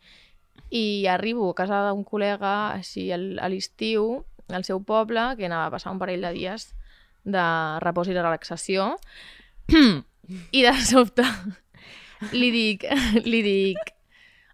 I 0.72 1.07
arribo 1.07 1.50
a 1.50 1.55
casa 1.55 1.90
d'un 1.90 2.03
col·lega 2.05 2.74
així 2.75 3.11
al- 3.11 3.40
a 3.40 3.48
l'estiu, 3.50 4.24
al 4.50 4.64
seu 4.64 4.81
poble, 4.83 5.35
que 5.37 5.46
anava 5.46 5.68
a 5.68 5.72
passar 5.72 5.92
un 5.94 6.00
parell 6.00 6.22
de 6.22 6.33
dies 6.33 6.74
de 7.24 7.44
repòs 7.79 8.07
i 8.09 8.14
de 8.14 8.22
relaxació, 8.22 8.96
i 10.51 10.61
de 10.64 10.74
sobte 10.85 11.24
li 12.33 12.51
dic, 12.53 12.85
li 13.25 13.42
dic 13.42 13.77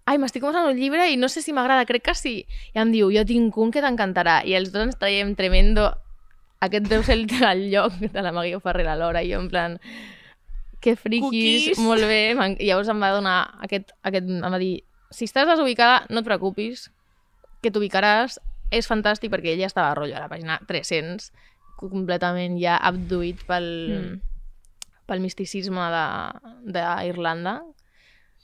ai, 0.08 0.16
m'estic 0.18 0.40
començant 0.42 0.70
un 0.70 0.78
llibre 0.80 1.10
i 1.12 1.18
no 1.20 1.28
sé 1.28 1.42
si 1.44 1.52
m'agrada, 1.52 1.84
crec 1.86 2.04
que 2.08 2.14
sí. 2.16 2.46
I 2.74 2.80
em 2.80 2.94
diu, 2.94 3.10
jo 3.12 3.26
tinc 3.28 3.58
un 3.60 3.72
que 3.76 3.82
t'encantarà. 3.84 4.38
I 4.48 4.54
els 4.56 4.70
dos 4.72 4.86
ens 4.86 4.96
traiem 4.96 5.34
tremendo 5.36 5.90
aquest 6.62 6.88
deu 6.90 7.04
ser 7.04 7.18
el, 7.20 7.28
el 7.30 7.70
lloc 7.72 7.94
de 8.00 8.22
la 8.22 8.32
Maguio 8.32 8.60
Ferrer 8.60 8.88
alhora. 8.88 9.22
I 9.24 9.32
jo 9.34 9.40
en 9.40 9.50
plan, 9.50 9.80
que 10.82 10.96
friquis, 10.96 11.24
Cookies. 11.74 11.80
molt 11.80 12.02
bé. 12.06 12.36
I 12.60 12.68
llavors 12.70 12.90
em 12.90 13.02
va 13.02 13.12
donar 13.16 13.38
aquest, 13.66 13.92
aquest, 14.04 14.30
em 14.30 14.42
va 14.54 14.60
dir, 14.62 14.84
si 15.12 15.26
estàs 15.26 15.48
desubicada, 15.48 16.06
no 16.10 16.20
et 16.22 16.26
preocupis, 16.28 16.90
que 17.62 17.72
t'ubicaràs, 17.72 18.40
és 18.70 18.88
fantàstic 18.90 19.32
perquè 19.32 19.54
ella 19.56 19.66
estava 19.70 19.92
a 19.92 19.96
rotllo 19.96 20.18
a 20.18 20.26
la 20.26 20.30
pàgina 20.30 20.60
300, 20.68 21.32
completament 21.80 22.58
ja 22.60 22.76
abduït 22.78 23.44
pel, 23.48 23.68
Mm. 23.94 24.20
pel 25.08 25.20
misticisme 25.24 25.86
de- 25.94 26.74
d'Irlanda, 26.74 27.62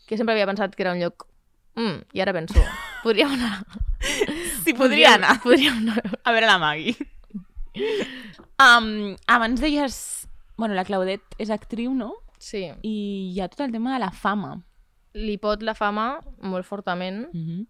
que 0.08 0.17
sempre 0.17 0.34
havia 0.34 0.47
pensat 0.47 0.76
que 0.76 0.84
era 0.84 0.93
un 0.93 0.99
lloc... 1.02 1.28
Mm, 1.76 2.04
I 2.13 2.21
ara 2.21 2.34
penso, 2.34 2.62
podríem 3.04 3.34
anar... 3.34 3.65
Sí, 4.63 4.73
podria 4.73 5.15
anar. 5.15 5.41
Podríem 5.43 5.78
anar. 5.82 6.02
A 6.23 6.32
veure 6.32 6.45
la 6.47 6.58
Maggie. 6.60 6.95
Um, 7.76 9.16
abans 9.28 9.62
deies... 9.62 10.28
Bueno, 10.56 10.76
la 10.78 10.86
Claudette 10.86 11.36
és 11.42 11.50
actriu, 11.50 11.94
no? 11.98 12.14
Sí, 12.38 12.68
I 12.86 12.96
hi 13.34 13.40
ha 13.42 13.48
tot 13.50 13.64
el 13.66 13.72
tema 13.74 13.96
de 13.96 14.04
la 14.04 14.12
fama. 14.12 14.62
li 15.14 15.36
pot 15.38 15.62
la 15.62 15.76
fama 15.78 16.22
molt 16.42 16.66
fortament 16.66 17.28
Mm 17.34 17.44
-hmm. 17.46 17.66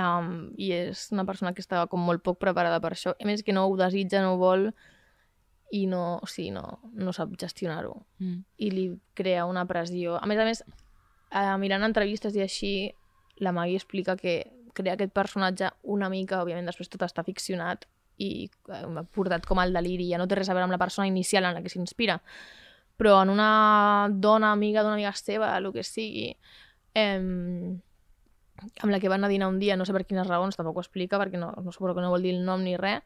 um, 0.00 0.52
i 0.56 0.72
és 0.72 1.08
una 1.12 1.24
persona 1.24 1.54
que 1.54 1.60
estava 1.60 1.86
com 1.86 2.00
molt 2.00 2.22
poc 2.22 2.38
preparada 2.38 2.80
per 2.80 2.92
això. 2.92 3.14
A 3.20 3.24
més 3.24 3.42
que 3.42 3.52
no 3.52 3.66
ho 3.66 3.76
desitja, 3.76 4.20
no 4.22 4.34
ho 4.34 4.38
vol 4.38 4.74
i 5.70 5.86
no, 5.86 6.18
o 6.22 6.26
sigui, 6.26 6.50
no, 6.50 6.80
no 6.92 7.12
sap 7.12 7.30
gestionar-ho. 7.40 8.06
mm. 8.18 8.44
i 8.56 8.70
li 8.70 9.00
crea 9.14 9.46
una 9.46 9.66
pressió. 9.66 10.16
A 10.16 10.26
més 10.26 10.38
a 10.38 10.44
més, 10.44 10.64
eh, 11.30 11.56
mirant 11.58 11.82
entrevistes 11.82 12.34
i 12.36 12.40
així, 12.40 12.94
la 13.36 13.52
Maggie 13.52 13.76
explica 13.76 14.16
que 14.16 14.52
crea 14.74 14.92
aquest 14.92 15.12
personatge 15.12 15.70
una 15.82 16.08
mica, 16.08 16.42
òbviament 16.42 16.66
després 16.66 16.88
tot 16.88 17.02
està 17.02 17.24
ficcionat 17.24 17.86
i 18.18 18.48
eh, 18.72 19.04
portat 19.14 19.46
com 19.48 19.60
al 19.62 19.72
deliri, 19.72 20.10
ja 20.10 20.20
no 20.20 20.28
té 20.28 20.38
res 20.38 20.50
a 20.50 20.56
veure 20.56 20.66
amb 20.68 20.74
la 20.74 20.80
persona 20.82 21.08
inicial 21.08 21.46
en 21.48 21.56
la 21.56 21.62
que 21.62 21.72
s'inspira. 21.72 22.18
Però 23.00 23.16
en 23.22 23.32
una 23.32 24.08
dona 24.12 24.52
amiga 24.52 24.82
d'una 24.82 24.98
amiga 24.98 25.14
seva, 25.16 25.56
el 25.56 25.70
que 25.72 25.84
sigui, 25.86 26.28
eh, 26.94 27.18
amb 27.18 28.92
la 28.92 29.00
que 29.00 29.08
van 29.08 29.24
a 29.24 29.28
dinar 29.28 29.48
un 29.48 29.58
dia, 29.58 29.76
no 29.76 29.86
sé 29.86 29.94
per 29.96 30.04
quines 30.06 30.28
raons, 30.28 30.56
tampoc 30.56 30.76
ho 30.76 30.84
explica, 30.84 31.18
perquè 31.18 31.40
no, 31.40 31.52
no 31.56 31.72
suposo 31.72 31.96
que 31.96 32.04
no 32.04 32.12
vol 32.12 32.22
dir 32.22 32.36
el 32.36 32.44
nom 32.46 32.62
ni 32.62 32.76
res, 32.76 33.02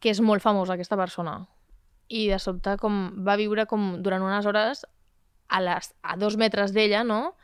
que 0.00 0.12
és 0.12 0.20
molt 0.24 0.42
famosa 0.42 0.76
aquesta 0.76 0.98
persona. 1.00 1.40
I 2.08 2.28
de 2.30 2.38
sobte 2.42 2.76
com 2.80 3.24
va 3.26 3.36
viure 3.38 3.66
com 3.70 4.00
durant 4.02 4.22
unes 4.24 4.46
hores 4.46 4.84
a, 5.48 5.60
les, 5.60 5.92
a 6.02 6.16
dos 6.16 6.36
metres 6.40 6.72
d'ella, 6.74 7.04
no? 7.04 7.34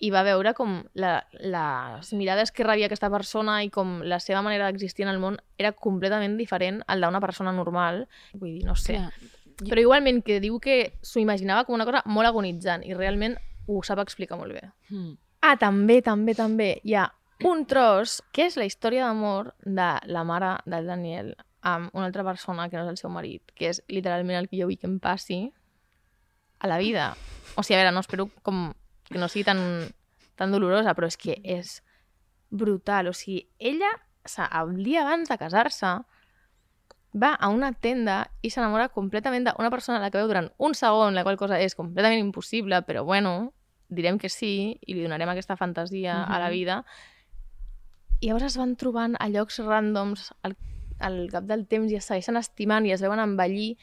I 0.00 0.10
va 0.14 0.22
veure 0.24 0.54
com 0.56 0.78
la, 0.96 1.18
les 1.32 2.12
mirades 2.16 2.52
que 2.56 2.64
rebia 2.64 2.88
aquesta 2.88 3.10
persona 3.12 3.58
i 3.64 3.68
com 3.72 3.98
la 4.08 4.20
seva 4.20 4.40
manera 4.42 4.70
d'existir 4.70 5.04
en 5.04 5.12
el 5.12 5.20
món 5.20 5.36
era 5.60 5.74
completament 5.76 6.38
diferent 6.40 6.80
al 6.88 7.04
d'una 7.04 7.20
persona 7.20 7.52
normal. 7.52 8.06
Vull 8.32 8.54
dir, 8.54 8.64
no 8.64 8.76
sé. 8.80 8.96
Clar. 8.96 9.30
Però 9.68 9.82
igualment 9.82 10.22
que 10.24 10.40
diu 10.40 10.56
que 10.62 10.94
s'ho 11.04 11.20
imaginava 11.20 11.66
com 11.68 11.76
una 11.76 11.84
cosa 11.84 12.00
molt 12.08 12.30
agonitzant 12.30 12.86
i 12.88 12.96
realment 12.96 13.36
ho 13.68 13.82
sap 13.84 14.00
explicar 14.00 14.38
molt 14.40 14.56
bé. 14.56 14.64
Mm. 14.88 15.18
Ah, 15.44 15.56
també, 15.60 16.00
també, 16.04 16.34
també. 16.36 16.70
Hi 16.84 16.96
ha 16.96 17.06
un 17.48 17.64
tros 17.68 18.20
que 18.32 18.48
és 18.48 18.56
la 18.60 18.66
història 18.68 19.06
d'amor 19.06 19.54
de 19.64 19.92
la 20.12 20.24
mare 20.24 20.56
del 20.68 20.88
Daniel 20.88 21.32
amb 21.60 21.92
una 21.92 22.06
altra 22.08 22.24
persona 22.24 22.68
que 22.68 22.76
no 22.76 22.84
és 22.84 22.90
el 22.92 22.98
seu 23.00 23.12
marit, 23.12 23.52
que 23.56 23.68
és 23.70 23.82
literalment 23.88 24.38
el 24.38 24.48
que 24.48 24.60
jo 24.60 24.68
vull 24.68 24.80
que 24.80 24.88
em 24.88 24.98
passi 25.00 25.42
a 26.60 26.68
la 26.68 26.78
vida. 26.80 27.14
O 27.56 27.64
sigui, 27.64 27.76
a 27.76 27.82
veure, 27.82 27.94
no 27.96 28.04
espero 28.04 28.28
com 28.44 28.70
que 29.10 29.18
no 29.18 29.28
sigui 29.28 29.44
tan, 29.44 29.60
tan 30.38 30.54
dolorosa, 30.54 30.94
però 30.94 31.08
és 31.10 31.18
que 31.20 31.36
és 31.42 31.80
brutal. 32.50 33.10
O 33.10 33.14
sigui, 33.16 33.44
ella, 33.58 33.90
o 34.24 34.30
sigui, 34.30 34.48
el 34.62 34.74
dia 34.84 35.04
abans 35.04 35.30
de 35.30 35.38
casar-se, 35.38 35.98
va 37.12 37.32
a 37.34 37.48
una 37.50 37.72
tenda 37.72 38.30
i 38.42 38.52
s'enamora 38.54 38.90
completament 38.94 39.48
d'una 39.48 39.70
persona 39.70 39.98
a 39.98 40.02
la 40.04 40.10
que 40.10 40.20
veu 40.20 40.28
durant 40.30 40.50
un 40.58 40.76
segon, 40.78 41.16
la 41.16 41.24
qual 41.26 41.38
cosa 41.40 41.58
és 41.58 41.74
completament 41.74 42.22
impossible, 42.22 42.82
però 42.86 43.02
bueno, 43.04 43.52
direm 43.90 44.18
que 44.18 44.30
sí 44.30 44.78
i 44.86 44.94
li 44.94 45.02
donarem 45.02 45.32
aquesta 45.32 45.56
fantasia 45.58 46.22
a 46.22 46.38
la 46.38 46.50
vida. 46.50 46.84
I 48.20 48.30
llavors 48.30 48.52
es 48.52 48.58
van 48.60 48.76
trobant 48.78 49.16
a 49.18 49.26
llocs 49.32 49.58
ràndoms 49.64 50.30
al, 50.46 50.54
al 51.00 51.24
cap 51.32 51.48
del 51.50 51.66
temps 51.66 51.90
i 51.90 51.98
es 51.98 52.06
segueixen 52.06 52.38
estimant 52.38 52.86
i 52.86 52.94
es 52.94 53.02
veuen 53.02 53.18
envellir 53.18 53.74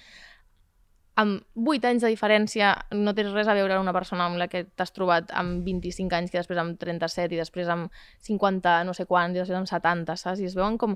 amb 1.17 1.41
8 1.57 1.87
anys 1.89 2.03
de 2.05 2.11
diferència 2.13 2.75
no 2.93 3.13
tens 3.17 3.33
res 3.33 3.47
a 3.49 3.55
veure 3.57 3.79
una 3.81 3.93
persona 3.95 4.27
amb 4.29 4.37
la 4.37 4.47
que 4.51 4.65
t'has 4.77 4.91
trobat 4.93 5.31
amb 5.33 5.65
25 5.65 6.13
anys 6.13 6.29
que 6.31 6.37
després 6.37 6.59
amb 6.61 6.77
37 6.77 7.33
i 7.33 7.39
després 7.41 7.67
amb 7.73 7.89
50 8.27 8.83
no 8.85 8.93
sé 8.93 9.07
quants 9.09 9.33
i 9.35 9.41
després 9.41 9.57
amb 9.57 9.67
70, 9.71 10.15
saps? 10.15 10.39
I 10.39 10.45
es 10.45 10.55
veuen 10.55 10.77
com 10.77 10.93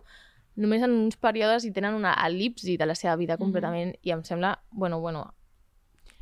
només 0.62 0.84
en 0.86 0.92
uns 0.92 1.18
períodes 1.18 1.66
i 1.66 1.72
tenen 1.74 1.96
una 1.98 2.14
elipsi 2.28 2.78
de 2.78 2.86
la 2.86 2.94
seva 2.96 3.16
Mhm. 3.16 3.20
vida 3.20 3.38
completament 3.38 3.96
i 4.04 4.12
em 4.12 4.22
sembla, 4.24 4.60
bueno, 4.72 5.00
bueno, 5.00 5.34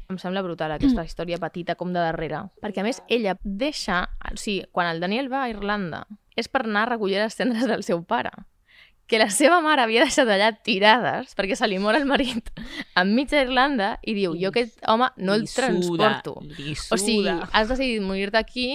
em 0.10 0.18
sembla 0.18 0.42
brutal 0.42 0.72
aquesta 0.72 1.04
història 1.10 1.38
petita 1.38 1.76
com 1.76 1.92
de 1.94 2.00
darrere. 2.00 2.46
Perquè 2.62 2.80
a 2.80 2.84
més 2.84 3.04
ella 3.10 3.36
deixa, 3.44 4.08
o 4.32 4.38
sigui, 4.38 4.66
quan 4.72 4.88
el 4.88 5.00
Daniel 5.02 5.32
va 5.32 5.44
a 5.44 5.50
Irlanda 5.50 6.06
és 6.36 6.48
per 6.48 6.64
anar 6.64 6.84
a 6.88 6.90
recollir 6.96 7.18
les 7.20 7.36
cendres 7.36 7.68
del 7.68 7.84
seu 7.84 8.04
pare 8.06 8.32
que 9.10 9.18
la 9.18 9.30
seva 9.34 9.58
mare 9.66 9.82
havia 9.82 10.04
deixat 10.06 10.30
allà 10.30 10.52
tirades 10.54 11.34
perquè 11.38 11.58
se 11.58 11.68
li 11.68 11.80
mor 11.82 11.98
el 11.98 12.06
marit 12.10 12.52
enmig 13.02 13.32
d'Irlanda 13.32 13.96
i 14.06 14.14
diu, 14.18 14.36
jo 14.38 14.52
aquest 14.54 14.78
home 14.86 15.10
no 15.18 15.38
el 15.38 15.48
suda, 15.50 15.64
transporto. 15.66 16.36
O 16.94 17.00
sigui, 17.02 17.34
has 17.50 17.72
decidit 17.72 18.06
morir-te 18.06 18.38
aquí, 18.38 18.68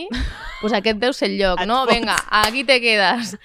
doncs 0.63 0.75
aquest 0.81 0.99
deu 1.03 1.15
ser 1.15 1.31
el 1.31 1.39
lloc, 1.39 1.63
Et 1.63 1.71
no? 1.71 1.85
Vinga, 1.91 2.19
aquí 2.43 2.67
te 2.67 2.81
quedes. 2.83 3.37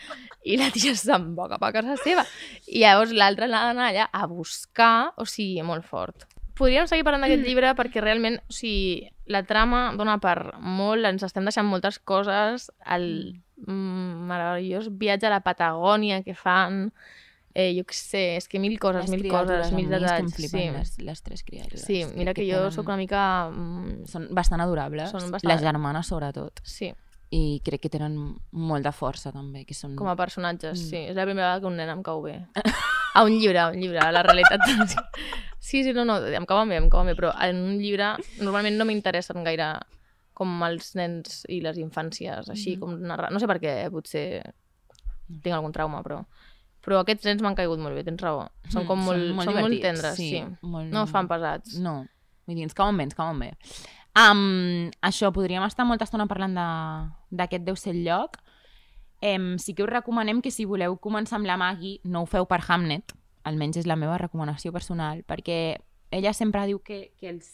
I 0.49 0.55
la 0.57 0.69
tia 0.73 0.95
se'n 0.95 1.33
va 1.37 1.49
cap 1.51 1.63
a 1.67 1.71
casa 1.75 1.97
seva. 2.01 2.23
I 2.65 2.81
llavors 2.81 3.11
l'altra 3.13 3.49
l'ha 3.49 3.65
d'anar 3.69 3.89
allà 3.91 4.05
a 4.09 4.25
buscar, 4.31 5.11
o 5.19 5.27
sigui, 5.27 5.61
molt 5.67 5.85
fort. 5.85 6.28
Podríem 6.59 6.87
seguir 6.91 7.05
parlant 7.07 7.23
d'aquest 7.23 7.45
llibre 7.47 7.69
perquè 7.77 8.01
realment, 8.03 8.35
o 8.43 8.51
sigui, 8.53 9.07
la 9.31 9.43
trama 9.47 9.93
dona 9.95 10.17
per 10.19 10.57
molt, 10.59 11.05
ens 11.07 11.23
estem 11.23 11.45
deixant 11.47 11.65
moltes 11.69 11.99
coses, 12.03 12.67
el 12.85 13.05
mm, 13.65 14.27
meravellós 14.27 14.89
viatge 14.99 15.29
a 15.29 15.33
la 15.37 15.39
Patagònia 15.45 16.19
que 16.25 16.35
fan, 16.35 16.89
eh, 17.55 17.71
jo 17.77 17.85
què 17.87 17.95
sé, 17.95 18.23
és 18.37 18.47
que 18.51 18.59
mil 18.59 18.75
coses, 18.79 19.07
Les 19.09 19.11
mil 19.15 19.31
coses, 19.31 19.71
mil 19.73 19.87
que 19.89 19.99
detalls. 19.99 20.35
Sí. 20.35 20.57
les, 20.75 20.97
les 20.99 21.21
tres 21.23 21.43
criatures. 21.43 21.81
sí, 21.85 22.03
mira 22.15 22.33
Crec 22.33 22.43
que 22.45 22.51
jo 22.51 22.59
tenen- 22.65 22.75
sóc 22.75 22.87
una 22.91 22.97
mica... 22.97 23.23
mm, 23.49 24.05
Són 24.11 24.27
bastant 24.35 24.61
adorables. 24.61 25.09
Són 25.11 25.31
bastant- 25.31 25.53
Les 25.53 25.61
germanes, 25.61 26.07
sobretot. 26.07 26.59
Sí, 26.63 26.91
I 27.31 27.61
crec 27.63 27.81
que 27.83 27.89
tenen 27.93 28.15
molta 28.51 28.91
força, 28.91 29.31
també. 29.31 29.63
Que 29.65 29.75
són... 29.77 29.95
com 29.95 30.07
a 30.09 30.15
personatges, 30.17 30.79
Mm. 30.79 30.89
sí. 30.89 30.97
És 31.11 31.15
la 31.15 31.25
primera 31.25 31.47
vegada 31.47 31.61
que 31.61 31.67
un 31.67 31.75
nen 31.77 31.89
em 31.89 32.01
cau 32.03 32.21
bé. 32.23 32.39
A 33.15 33.23
un 33.25 33.33
llibre, 33.39 33.57
a 33.57 33.69
un 33.69 33.79
llibre, 33.81 33.97
a 33.99 34.11
la 34.11 34.21
realitat. 34.23 34.61
Sí, 35.59 35.83
sí, 35.83 35.91
no, 35.93 36.05
no, 36.05 36.15
em 36.25 36.45
cauen 36.47 36.69
bé, 36.69 36.77
em 36.77 36.87
cauen 36.89 37.07
bé, 37.09 37.15
però 37.17 37.33
en 37.43 37.57
un 37.57 37.79
llibre 37.81 38.13
normalment 38.39 38.77
no 38.79 38.85
m'interessen 38.87 39.43
gaire 39.43 39.73
com 40.33 40.61
els 40.63 40.93
nens 40.95 41.41
i 41.49 41.57
les 41.61 41.77
infàncies, 41.77 42.47
així 42.49 42.77
Mhm. 42.77 42.79
com 42.79 42.93
narrar... 43.01 43.29
No 43.33 43.39
sé 43.41 43.47
per 43.49 43.57
què, 43.59 43.73
potser 43.91 44.41
tinc 45.43 45.53
algun 45.53 45.73
trauma, 45.75 46.01
però... 46.01 46.21
Però 46.85 47.01
aquests 47.01 47.25
nens 47.27 47.41
m'han 47.43 47.57
caigut 47.59 47.77
molt 47.83 47.93
bé, 47.97 48.05
tens 48.07 48.21
raó. 48.23 48.45
Són 48.71 48.85
Mm, 48.85 48.87
com 48.87 48.99
molt, 49.03 49.19
són 49.19 49.35
molt, 49.35 49.49
divertits, 49.51 49.81
tendres, 49.83 50.15
sí. 50.15 50.45
Molt... 50.61 50.87
No 50.93 51.03
es 51.03 51.11
fan 51.11 51.27
pesats. 51.27 51.75
No, 51.77 52.05
vull 52.47 52.55
dir, 52.55 52.63
ens 52.69 52.73
cauen 52.77 52.95
bé, 52.97 53.03
ens 53.09 53.15
cauen 53.19 53.37
bé. 53.43 53.51
Um, 54.15 54.89
això, 55.03 55.33
podríem 55.35 55.63
estar 55.67 55.85
molta 55.85 56.05
estona 56.07 56.25
parlant 56.25 56.55
de- 56.55 57.18
d'aquest 57.29 57.65
deu 57.65 57.77
ser 57.79 57.93
el 57.95 58.03
lloc. 58.05 58.37
Em, 59.21 59.57
sí 59.59 59.73
que 59.75 59.83
us 59.83 59.89
recomanem 59.89 60.41
que 60.41 60.51
si 60.51 60.65
voleu 60.65 60.97
començar 60.97 61.39
amb 61.39 61.47
la 61.49 61.57
Maggie, 61.59 61.99
no 62.03 62.23
ho 62.23 62.29
feu 62.29 62.47
per 62.47 62.61
Hamnet, 62.67 63.13
almenys 63.43 63.81
és 63.81 63.87
la 63.87 63.97
meva 63.99 64.17
recomanació 64.17 64.71
personal, 64.71 65.23
perquè 65.27 65.79
ella 66.11 66.33
sempre 66.33 66.65
diu 66.67 66.79
que, 66.79 67.11
que 67.19 67.29
els, 67.29 67.49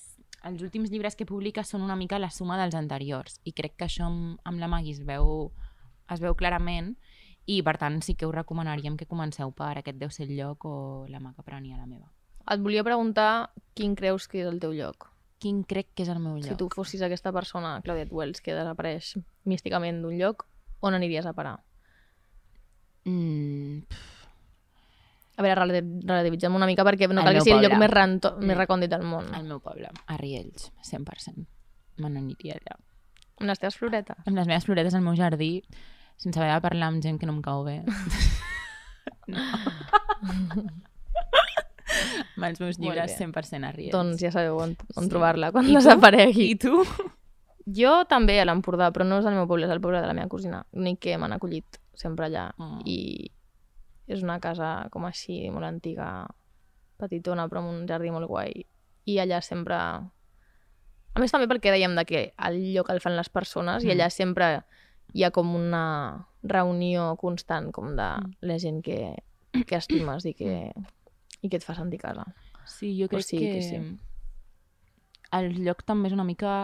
els 0.46 0.62
últims 0.62 0.92
llibres 0.94 1.18
que 1.18 1.26
publica 1.26 1.64
són 1.64 1.82
una 1.82 1.98
mica 1.98 2.20
la 2.22 2.30
suma 2.30 2.60
dels 2.62 2.78
anteriors, 2.78 3.40
i 3.44 3.54
crec 3.54 3.76
que 3.80 3.88
això 3.90 4.06
amb, 4.08 4.38
amb 4.44 4.62
la 4.62 4.70
Maggie 4.72 4.94
es 4.94 5.02
veu, 5.06 5.52
es 6.12 6.22
veu 6.22 6.38
clarament, 6.38 6.94
i 7.46 7.62
per 7.66 7.76
tant 7.82 8.00
sí 8.02 8.16
que 8.18 8.26
us 8.26 8.34
recomanaríem 8.34 8.98
que 8.98 9.10
comenceu 9.10 9.52
per 9.54 9.76
aquest 9.78 10.00
deu 10.02 10.14
ser 10.14 10.26
el 10.30 10.38
lloc 10.38 10.66
o 10.66 10.76
la 11.10 11.22
Maca 11.22 11.46
Prania, 11.46 11.78
la 11.78 11.90
meva. 11.90 12.10
Et 12.46 12.62
volia 12.62 12.86
preguntar 12.86 13.50
quin 13.74 13.96
creus 13.98 14.28
que 14.30 14.42
és 14.44 14.50
el 14.50 14.60
teu 14.62 14.74
lloc. 14.74 15.10
Quin 15.46 15.60
crec 15.70 15.92
que 15.94 16.02
és 16.02 16.10
el 16.10 16.18
meu 16.24 16.40
lloc? 16.40 16.48
Si 16.50 16.56
tu 16.58 16.66
fossis 16.74 17.04
aquesta 17.06 17.30
persona, 17.36 17.76
Claudette 17.86 18.10
Wells, 18.18 18.40
que 18.42 18.56
desapareix 18.58 19.12
místicament 19.46 20.00
d'un 20.02 20.16
lloc, 20.18 20.48
on 20.82 20.96
aniries 20.98 21.28
a 21.30 21.34
parar? 21.38 21.60
Mm, 23.06 23.84
A 25.38 25.44
veure, 25.44 25.56
relati- 25.60 26.00
relativitzem 26.08 26.56
una 26.56 26.66
mica 26.66 26.84
perquè 26.88 27.10
no 27.12 27.20
El 27.22 27.28
cal 27.28 27.34
que 27.36 27.42
sigui 27.44 27.58
el 27.60 27.66
lloc 27.68 27.74
més, 27.78 27.92
rento, 27.92 28.32
més 28.40 28.56
Mm. 28.56 28.60
recòndit 28.62 28.90
del 28.90 29.04
món. 29.04 29.26
el 29.36 29.44
meu 29.44 29.60
poble, 29.60 29.90
a 30.08 30.18
Riells, 30.18 30.72
100%. 30.82 31.46
Me 31.98 32.10
n'aniria 32.10 32.56
allà. 32.56 32.78
Amb 33.42 33.50
les 33.50 33.60
teves 33.60 33.76
floretes. 33.78 34.16
Amb 34.26 34.38
les 34.38 34.48
meves 34.48 34.64
floretes 34.66 34.96
al 34.96 35.02
meu 35.02 35.14
jardí, 35.14 35.62
sense 36.18 36.40
haver 36.40 36.54
de 36.56 36.62
parlar 36.62 36.88
amb 36.88 37.04
gent 37.04 37.20
que 37.20 37.26
no 37.28 37.34
em 37.34 37.42
cau 37.44 37.64
bé. 37.66 37.84
no. 39.28 39.38
amb 42.36 42.46
els 42.50 42.60
meus 42.60 42.80
llibres 42.80 43.12
bé. 43.20 43.26
100% 43.26 43.66
a. 43.70 43.92
Doncs 43.92 44.22
ja 44.22 44.32
sabeu 44.32 44.58
on, 44.58 44.76
on 44.96 45.04
Sí. 45.04 45.10
trobar-la 45.10 45.52
quan 45.52 45.66
I 45.66 45.74
tu? 45.74 45.76
desaparegui. 45.80 46.50
I 46.52 46.56
tu? 46.56 46.84
Jo 47.66 48.06
també 48.10 48.40
a 48.40 48.46
l'Empordà, 48.46 48.92
però 48.94 49.06
no 49.06 49.18
és 49.20 49.26
el 49.26 49.34
meu 49.34 49.48
poble, 49.48 49.66
és 49.66 49.72
el 49.74 49.82
poble 49.82 50.00
de 50.02 50.08
la 50.08 50.14
meva 50.14 50.30
cosina. 50.30 50.66
L'únic 50.74 51.00
que 51.00 51.18
m'han 51.18 51.34
acollit 51.34 51.80
sempre 51.98 52.28
allà. 52.28 52.52
Mm. 52.58 52.82
I 52.86 53.32
és 54.08 54.22
una 54.22 54.40
casa 54.40 54.88
com 54.94 55.06
així, 55.06 55.50
molt 55.50 55.66
antiga, 55.66 56.28
petitona, 56.98 57.48
però 57.50 57.64
amb 57.64 57.70
un 57.74 57.88
jardí 57.90 58.12
molt 58.14 58.28
guai. 58.30 58.66
I 59.06 59.18
allà 59.20 59.42
sempre... 59.42 59.76
A 59.76 61.20
més, 61.22 61.32
també 61.32 61.48
perquè 61.48 61.72
dèiem 61.72 61.96
de 61.96 62.04
que 62.06 62.22
el 62.38 62.60
lloc 62.76 62.90
el 62.92 63.00
fan 63.02 63.16
les 63.16 63.30
persones 63.30 63.84
Mm. 63.84 63.88
i 63.88 63.92
allà 63.96 64.10
sempre 64.12 64.64
hi 65.14 65.24
ha 65.24 65.32
com 65.32 65.56
una 65.56 66.28
reunió 66.44 67.16
constant 67.18 67.72
com 67.72 67.96
de 67.96 68.10
Mm. 68.22 68.34
la 68.42 68.58
gent 68.60 68.84
que, 68.84 69.16
que 69.66 69.76
estimes 69.76 70.26
i 70.26 70.34
que, 70.34 70.72
i 71.46 71.50
que 71.52 71.60
et 71.62 71.66
fa 71.68 71.76
sentir 71.78 72.00
casa. 72.02 72.26
Sí, 72.66 72.96
jo 72.98 73.08
crec 73.12 73.24
sigui 73.28 73.46
que, 73.46 73.60
que 73.60 73.62
sí. 73.62 73.78
el 75.38 75.52
lloc 75.66 75.84
també 75.86 76.10
és 76.10 76.16
una 76.18 76.26
mica, 76.26 76.56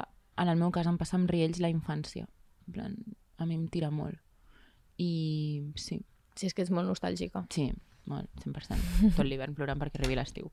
en 0.41 0.49
el 0.51 0.57
meu 0.59 0.71
cas, 0.73 0.87
em 0.89 0.97
passa 0.99 1.17
amb 1.19 1.29
Riells 1.29 1.59
la 1.61 1.69
infància. 1.71 2.25
En 2.67 2.73
plan, 2.75 2.95
a 3.41 3.45
mi 3.45 3.57
em 3.57 3.67
tira 3.73 3.91
molt. 3.93 4.17
I 5.01 5.11
sí, 5.75 6.01
Si 6.35 6.47
és 6.47 6.53
que 6.55 6.63
ets 6.63 6.71
molt 6.71 6.87
nostàlgica. 6.87 7.41
sí, 7.51 7.65
molt, 8.07 8.29
100%. 8.45 9.11
Tot 9.17 9.25
l'hivern 9.27 9.53
plorant 9.53 9.77
perquè 9.81 9.99
arribi 9.99 10.15
l'estiu. 10.15 10.47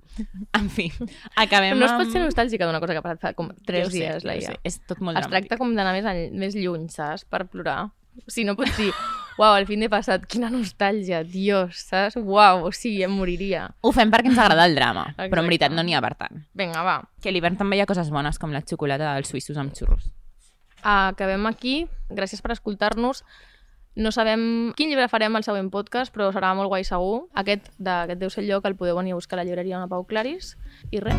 En 0.58 0.66
fi, 0.68 0.88
acabem 1.44 1.70
Però 1.76 1.78
no 1.78 1.86
es 1.86 1.92
amb... 1.94 2.02
pot 2.02 2.10
ser 2.12 2.22
nostàlgica 2.24 2.66
d'una 2.66 2.80
cosa 2.82 2.92
que 2.96 2.98
ha 2.98 3.04
passat 3.06 3.20
fa 3.22 3.32
com 3.38 3.52
Jo 3.54 3.62
tres 3.64 3.86
ho 3.86 3.90
sé, 3.92 3.98
dies, 4.00 4.22
jo 4.22 4.26
ho 4.26 4.32
Laia. 4.32 4.50
sé, 4.52 4.58
És 4.68 4.80
tot 4.90 4.98
molt 5.00 5.16
Es 5.16 5.24
dramàtic. 5.24 5.46
tracta 5.48 5.60
com 5.62 5.74
d'anar 5.78 5.94
més, 5.96 6.04
en- 6.10 6.34
més 6.38 6.56
lluny, 6.58 6.88
saps? 6.90 7.24
Per 7.24 7.44
plorar. 7.48 7.84
O 8.18 8.26
sigui, 8.26 8.48
no 8.50 8.56
pots 8.58 8.76
dir, 8.76 8.90
uau, 9.38 9.54
el 9.56 9.66
fin 9.66 9.80
de 9.80 9.88
passat, 9.88 10.24
quina 10.26 10.50
nostàlgia, 10.50 11.22
dios, 11.24 11.84
saps? 11.88 12.16
Uau, 12.18 12.64
o 12.66 12.72
sigui, 12.74 13.02
em 13.06 13.14
moriria. 13.14 13.68
Ho 13.80 13.92
fem 13.94 14.10
perquè 14.10 14.28
ens 14.32 14.38
agrada 14.38 14.66
el 14.66 14.74
drama, 14.74 15.06
Exacte. 15.12 15.30
però 15.30 15.44
en 15.44 15.50
veritat 15.52 15.72
no 15.72 15.82
n'hi 15.86 15.94
ha 15.94 16.02
per 16.04 16.14
tant. 16.18 16.42
Vinga, 16.58 16.82
va. 16.82 16.96
Que 17.22 17.30
a 17.30 17.32
l'hivern 17.32 17.56
també 17.56 17.78
hi 17.78 17.82
ha 17.84 17.86
coses 17.86 18.10
bones, 18.10 18.38
com 18.38 18.52
la 18.52 18.62
xocolata 18.66 19.14
dels 19.14 19.30
suïssos 19.30 19.56
amb 19.56 19.72
xurros. 19.78 20.10
Acabem 20.82 21.46
aquí. 21.46 21.86
Gràcies 22.10 22.42
per 22.42 22.52
escoltar-nos. 22.54 23.24
No 23.98 24.12
sabem 24.14 24.72
quin 24.78 24.92
llibre 24.92 25.08
farem 25.10 25.34
al 25.34 25.42
següent 25.42 25.72
podcast, 25.74 26.12
però 26.14 26.28
serà 26.30 26.52
molt 26.54 26.70
guai 26.70 26.84
segur. 26.86 27.24
Aquest 27.34 27.66
d'aquest 27.82 28.20
deu 28.20 28.30
ser 28.30 28.44
el 28.44 28.50
lloc 28.52 28.66
el 28.68 28.76
podeu 28.78 28.94
venir 29.00 29.12
a 29.12 29.18
buscar 29.18 29.34
a 29.38 29.42
la 29.42 29.44
llibreria 29.48 29.76
Ana 29.80 29.88
Pau 29.90 30.04
Claris. 30.06 30.52
I 30.94 31.00
res, 31.02 31.18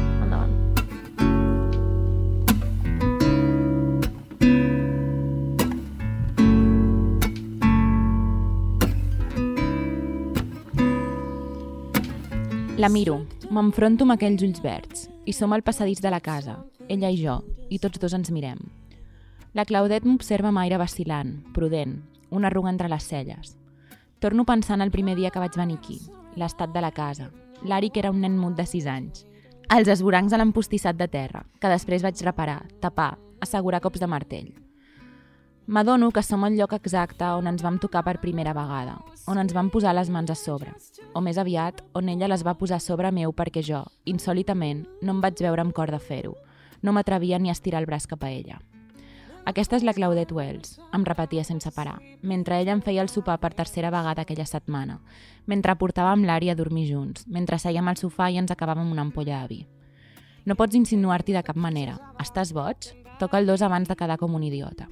La 12.80 12.88
miro, 12.88 13.26
m'enfronto 13.52 14.06
amb 14.06 14.14
aquells 14.14 14.40
ulls 14.46 14.62
verds, 14.64 15.10
i 15.28 15.34
som 15.36 15.52
al 15.52 15.66
passadís 15.68 16.00
de 16.00 16.14
la 16.14 16.22
casa, 16.24 16.54
ella 16.88 17.10
i 17.12 17.18
jo, 17.20 17.34
i 17.68 17.76
tots 17.84 18.00
dos 18.00 18.14
ens 18.16 18.30
mirem. 18.32 18.62
La 19.52 19.66
Claudette 19.68 20.08
m'observa 20.08 20.48
amb 20.48 20.62
aire 20.62 20.80
vacil·lant, 20.80 21.34
prudent, 21.52 21.98
una 22.32 22.48
arruga 22.48 22.72
entre 22.72 22.88
les 22.88 23.04
celles. 23.04 23.58
Torno 24.24 24.48
pensant 24.48 24.80
el 24.80 24.96
primer 24.96 25.18
dia 25.20 25.28
que 25.28 25.44
vaig 25.44 25.60
venir 25.60 25.76
aquí, 25.76 26.00
l'estat 26.40 26.72
de 26.72 26.80
la 26.80 26.94
casa, 26.96 27.28
l'Ari 27.68 27.92
que 27.92 28.00
era 28.00 28.14
un 28.16 28.24
nen 28.24 28.40
mut 28.40 28.56
de 28.56 28.64
6 28.64 28.88
anys, 28.88 29.28
els 29.76 29.92
esvorancs 29.92 30.32
a 30.32 30.40
l'empostissat 30.40 30.96
de 30.96 31.12
terra, 31.12 31.44
que 31.60 31.76
després 31.76 32.08
vaig 32.08 32.24
reparar, 32.24 32.62
tapar, 32.80 33.18
assegurar 33.44 33.84
cops 33.84 34.00
de 34.00 34.08
martell. 34.08 34.54
M'adono 35.70 36.08
que 36.10 36.24
som 36.26 36.42
al 36.44 36.56
lloc 36.58 36.72
exacte 36.74 37.28
on 37.38 37.46
ens 37.46 37.62
vam 37.62 37.76
tocar 37.78 38.02
per 38.02 38.16
primera 38.18 38.56
vegada, 38.58 38.96
on 39.30 39.38
ens 39.38 39.52
vam 39.54 39.68
posar 39.70 39.92
les 39.94 40.08
mans 40.10 40.32
a 40.34 40.36
sobre, 40.36 40.72
o 41.14 41.22
més 41.22 41.38
aviat, 41.38 41.84
on 41.94 42.08
ella 42.10 42.26
les 42.32 42.42
va 42.42 42.56
posar 42.58 42.80
a 42.80 42.82
sobre 42.82 43.12
meu 43.14 43.36
perquè 43.38 43.62
jo, 43.62 43.84
insòlitament, 44.10 44.80
no 45.06 45.14
em 45.14 45.20
vaig 45.22 45.38
veure 45.46 45.62
amb 45.62 45.76
cor 45.78 45.92
de 45.94 46.00
fer-ho. 46.02 46.34
No 46.82 46.90
m'atrevia 46.90 47.38
ni 47.38 47.52
a 47.52 47.54
estirar 47.54 47.84
el 47.84 47.86
braç 47.86 48.08
cap 48.10 48.26
a 48.26 48.32
ella. 48.34 48.58
Aquesta 49.46 49.78
és 49.78 49.86
la 49.86 49.94
Claudette 49.94 50.34
Wells, 50.34 50.80
em 50.90 51.06
repetia 51.06 51.46
sense 51.46 51.70
parar, 51.76 52.00
mentre 52.24 52.58
ella 52.58 52.74
em 52.74 52.82
feia 52.82 53.06
el 53.06 53.14
sopar 53.14 53.38
per 53.38 53.54
tercera 53.54 53.92
vegada 53.94 54.26
aquella 54.26 54.50
setmana, 54.50 54.98
mentre 55.46 55.78
portàvem 55.78 56.26
l'Ari 56.26 56.50
a 56.50 56.56
dormir 56.58 56.88
junts, 56.90 57.28
mentre 57.28 57.62
sèiem 57.62 57.94
al 57.94 58.02
sofà 58.02 58.32
i 58.34 58.42
ens 58.42 58.50
acabàvem 58.50 58.90
una 58.90 59.06
ampolla 59.06 59.44
de 59.44 59.54
vi. 59.54 59.60
No 60.50 60.58
pots 60.58 60.74
insinuar-t'hi 60.82 61.38
de 61.38 61.46
cap 61.46 61.62
manera. 61.62 62.00
Estàs 62.18 62.58
boig? 62.58 62.90
Toca 63.22 63.38
el 63.38 63.46
dos 63.46 63.62
abans 63.62 63.86
de 63.86 64.00
quedar 64.00 64.18
com 64.18 64.34
un 64.34 64.50
idiota. 64.50 64.90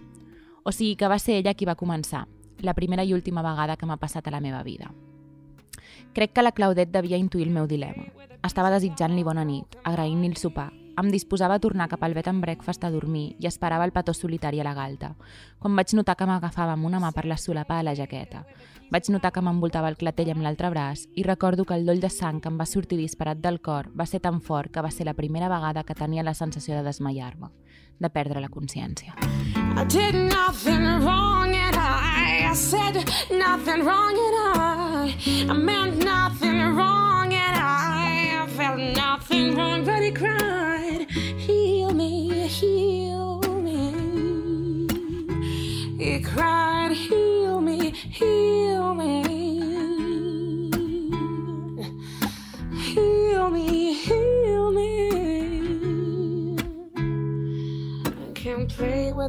O 0.67 0.73
sigui 0.75 0.97
que 0.99 1.07
va 1.07 1.15
ser 1.15 1.37
ella 1.39 1.53
qui 1.55 1.63
va 1.63 1.77
començar, 1.79 2.25
la 2.59 2.73
primera 2.75 3.05
i 3.07 3.13
última 3.15 3.39
vegada 3.45 3.77
que 3.79 3.87
m'ha 3.87 3.95
passat 4.01 4.25
a 4.27 4.33
la 4.33 4.41
meva 4.43 4.65
vida. 4.67 4.89
Crec 6.11 6.33
que 6.33 6.43
la 6.43 6.51
Claudette 6.51 6.91
devia 6.91 7.15
intuir 7.15 7.45
el 7.47 7.53
meu 7.55 7.69
dilema. 7.71 8.03
Estava 8.43 8.73
desitjant-li 8.73 9.23
bona 9.23 9.45
nit, 9.47 9.77
agraint-li 9.87 10.27
el 10.27 10.35
sopar, 10.35 10.73
em 10.99 11.11
disposava 11.13 11.55
a 11.55 11.63
tornar 11.63 11.87
cap 11.87 12.03
al 12.03 12.15
bed 12.17 12.27
and 12.27 12.43
breakfast 12.43 12.83
a 12.83 12.89
dormir 12.91 13.37
i 13.39 13.47
esperava 13.47 13.85
el 13.85 13.93
petó 13.93 14.15
solitari 14.17 14.59
a 14.59 14.65
la 14.65 14.73
galta, 14.73 15.13
quan 15.59 15.75
vaig 15.77 15.93
notar 15.95 16.17
que 16.17 16.27
m'agafava 16.27 16.73
amb 16.73 16.89
una 16.89 16.99
mà 16.99 17.13
per 17.15 17.27
la 17.29 17.37
solapa 17.37 17.77
de 17.77 17.85
la 17.87 17.95
jaqueta. 17.95 18.43
Vaig 18.91 19.07
notar 19.13 19.31
que 19.31 19.43
m'envoltava 19.43 19.87
el 19.91 19.97
clatell 19.99 20.33
amb 20.33 20.43
l'altre 20.43 20.71
braç 20.73 21.05
i 21.15 21.23
recordo 21.23 21.63
que 21.63 21.75
el 21.75 21.85
doll 21.85 22.01
de 22.03 22.09
sang 22.09 22.41
que 22.41 22.49
em 22.51 22.57
va 22.59 22.65
sortir 22.65 22.97
disparat 22.97 23.39
del 23.39 23.61
cor 23.61 23.91
va 23.93 24.05
ser 24.05 24.19
tan 24.19 24.41
fort 24.41 24.71
que 24.71 24.81
va 24.81 24.91
ser 24.91 25.05
la 25.05 25.13
primera 25.13 25.47
vegada 25.47 25.83
que 25.83 25.95
tenia 25.95 26.27
la 26.27 26.33
sensació 26.33 26.75
de 26.75 26.83
desmaiar-me, 26.83 27.51
de 27.99 28.09
perdre 28.09 28.41
la 28.41 28.49
consciència. 28.49 29.13
I 29.77 29.83
did 29.85 30.15
nothing 30.15 30.83
wrong 31.03 31.53
and 31.55 31.75
I, 31.75 32.47
I 32.49 32.53
said 32.53 32.95
nothing 33.31 33.85
wrong 33.85 34.15
and 34.27 34.35
I, 34.57 35.15
I 35.49 35.53
meant 35.53 36.03
nothing 36.03 36.75
wrong 36.75 37.33
and 37.33 37.55
I, 37.57 38.43
I 38.43 38.47
felt 38.47 38.79
nothing 38.79 39.55
wrong 39.55 39.83
but 39.83 40.01
he 40.01 40.11
cried, 40.11 40.36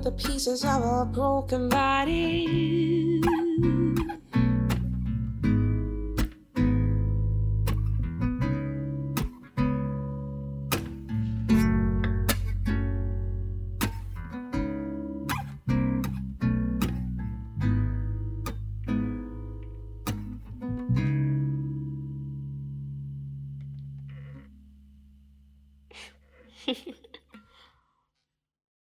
the 0.00 0.12
pieces 0.12 0.64
of 0.64 0.82
a 0.82 1.04
broken 1.04 1.68
body. 1.68 2.97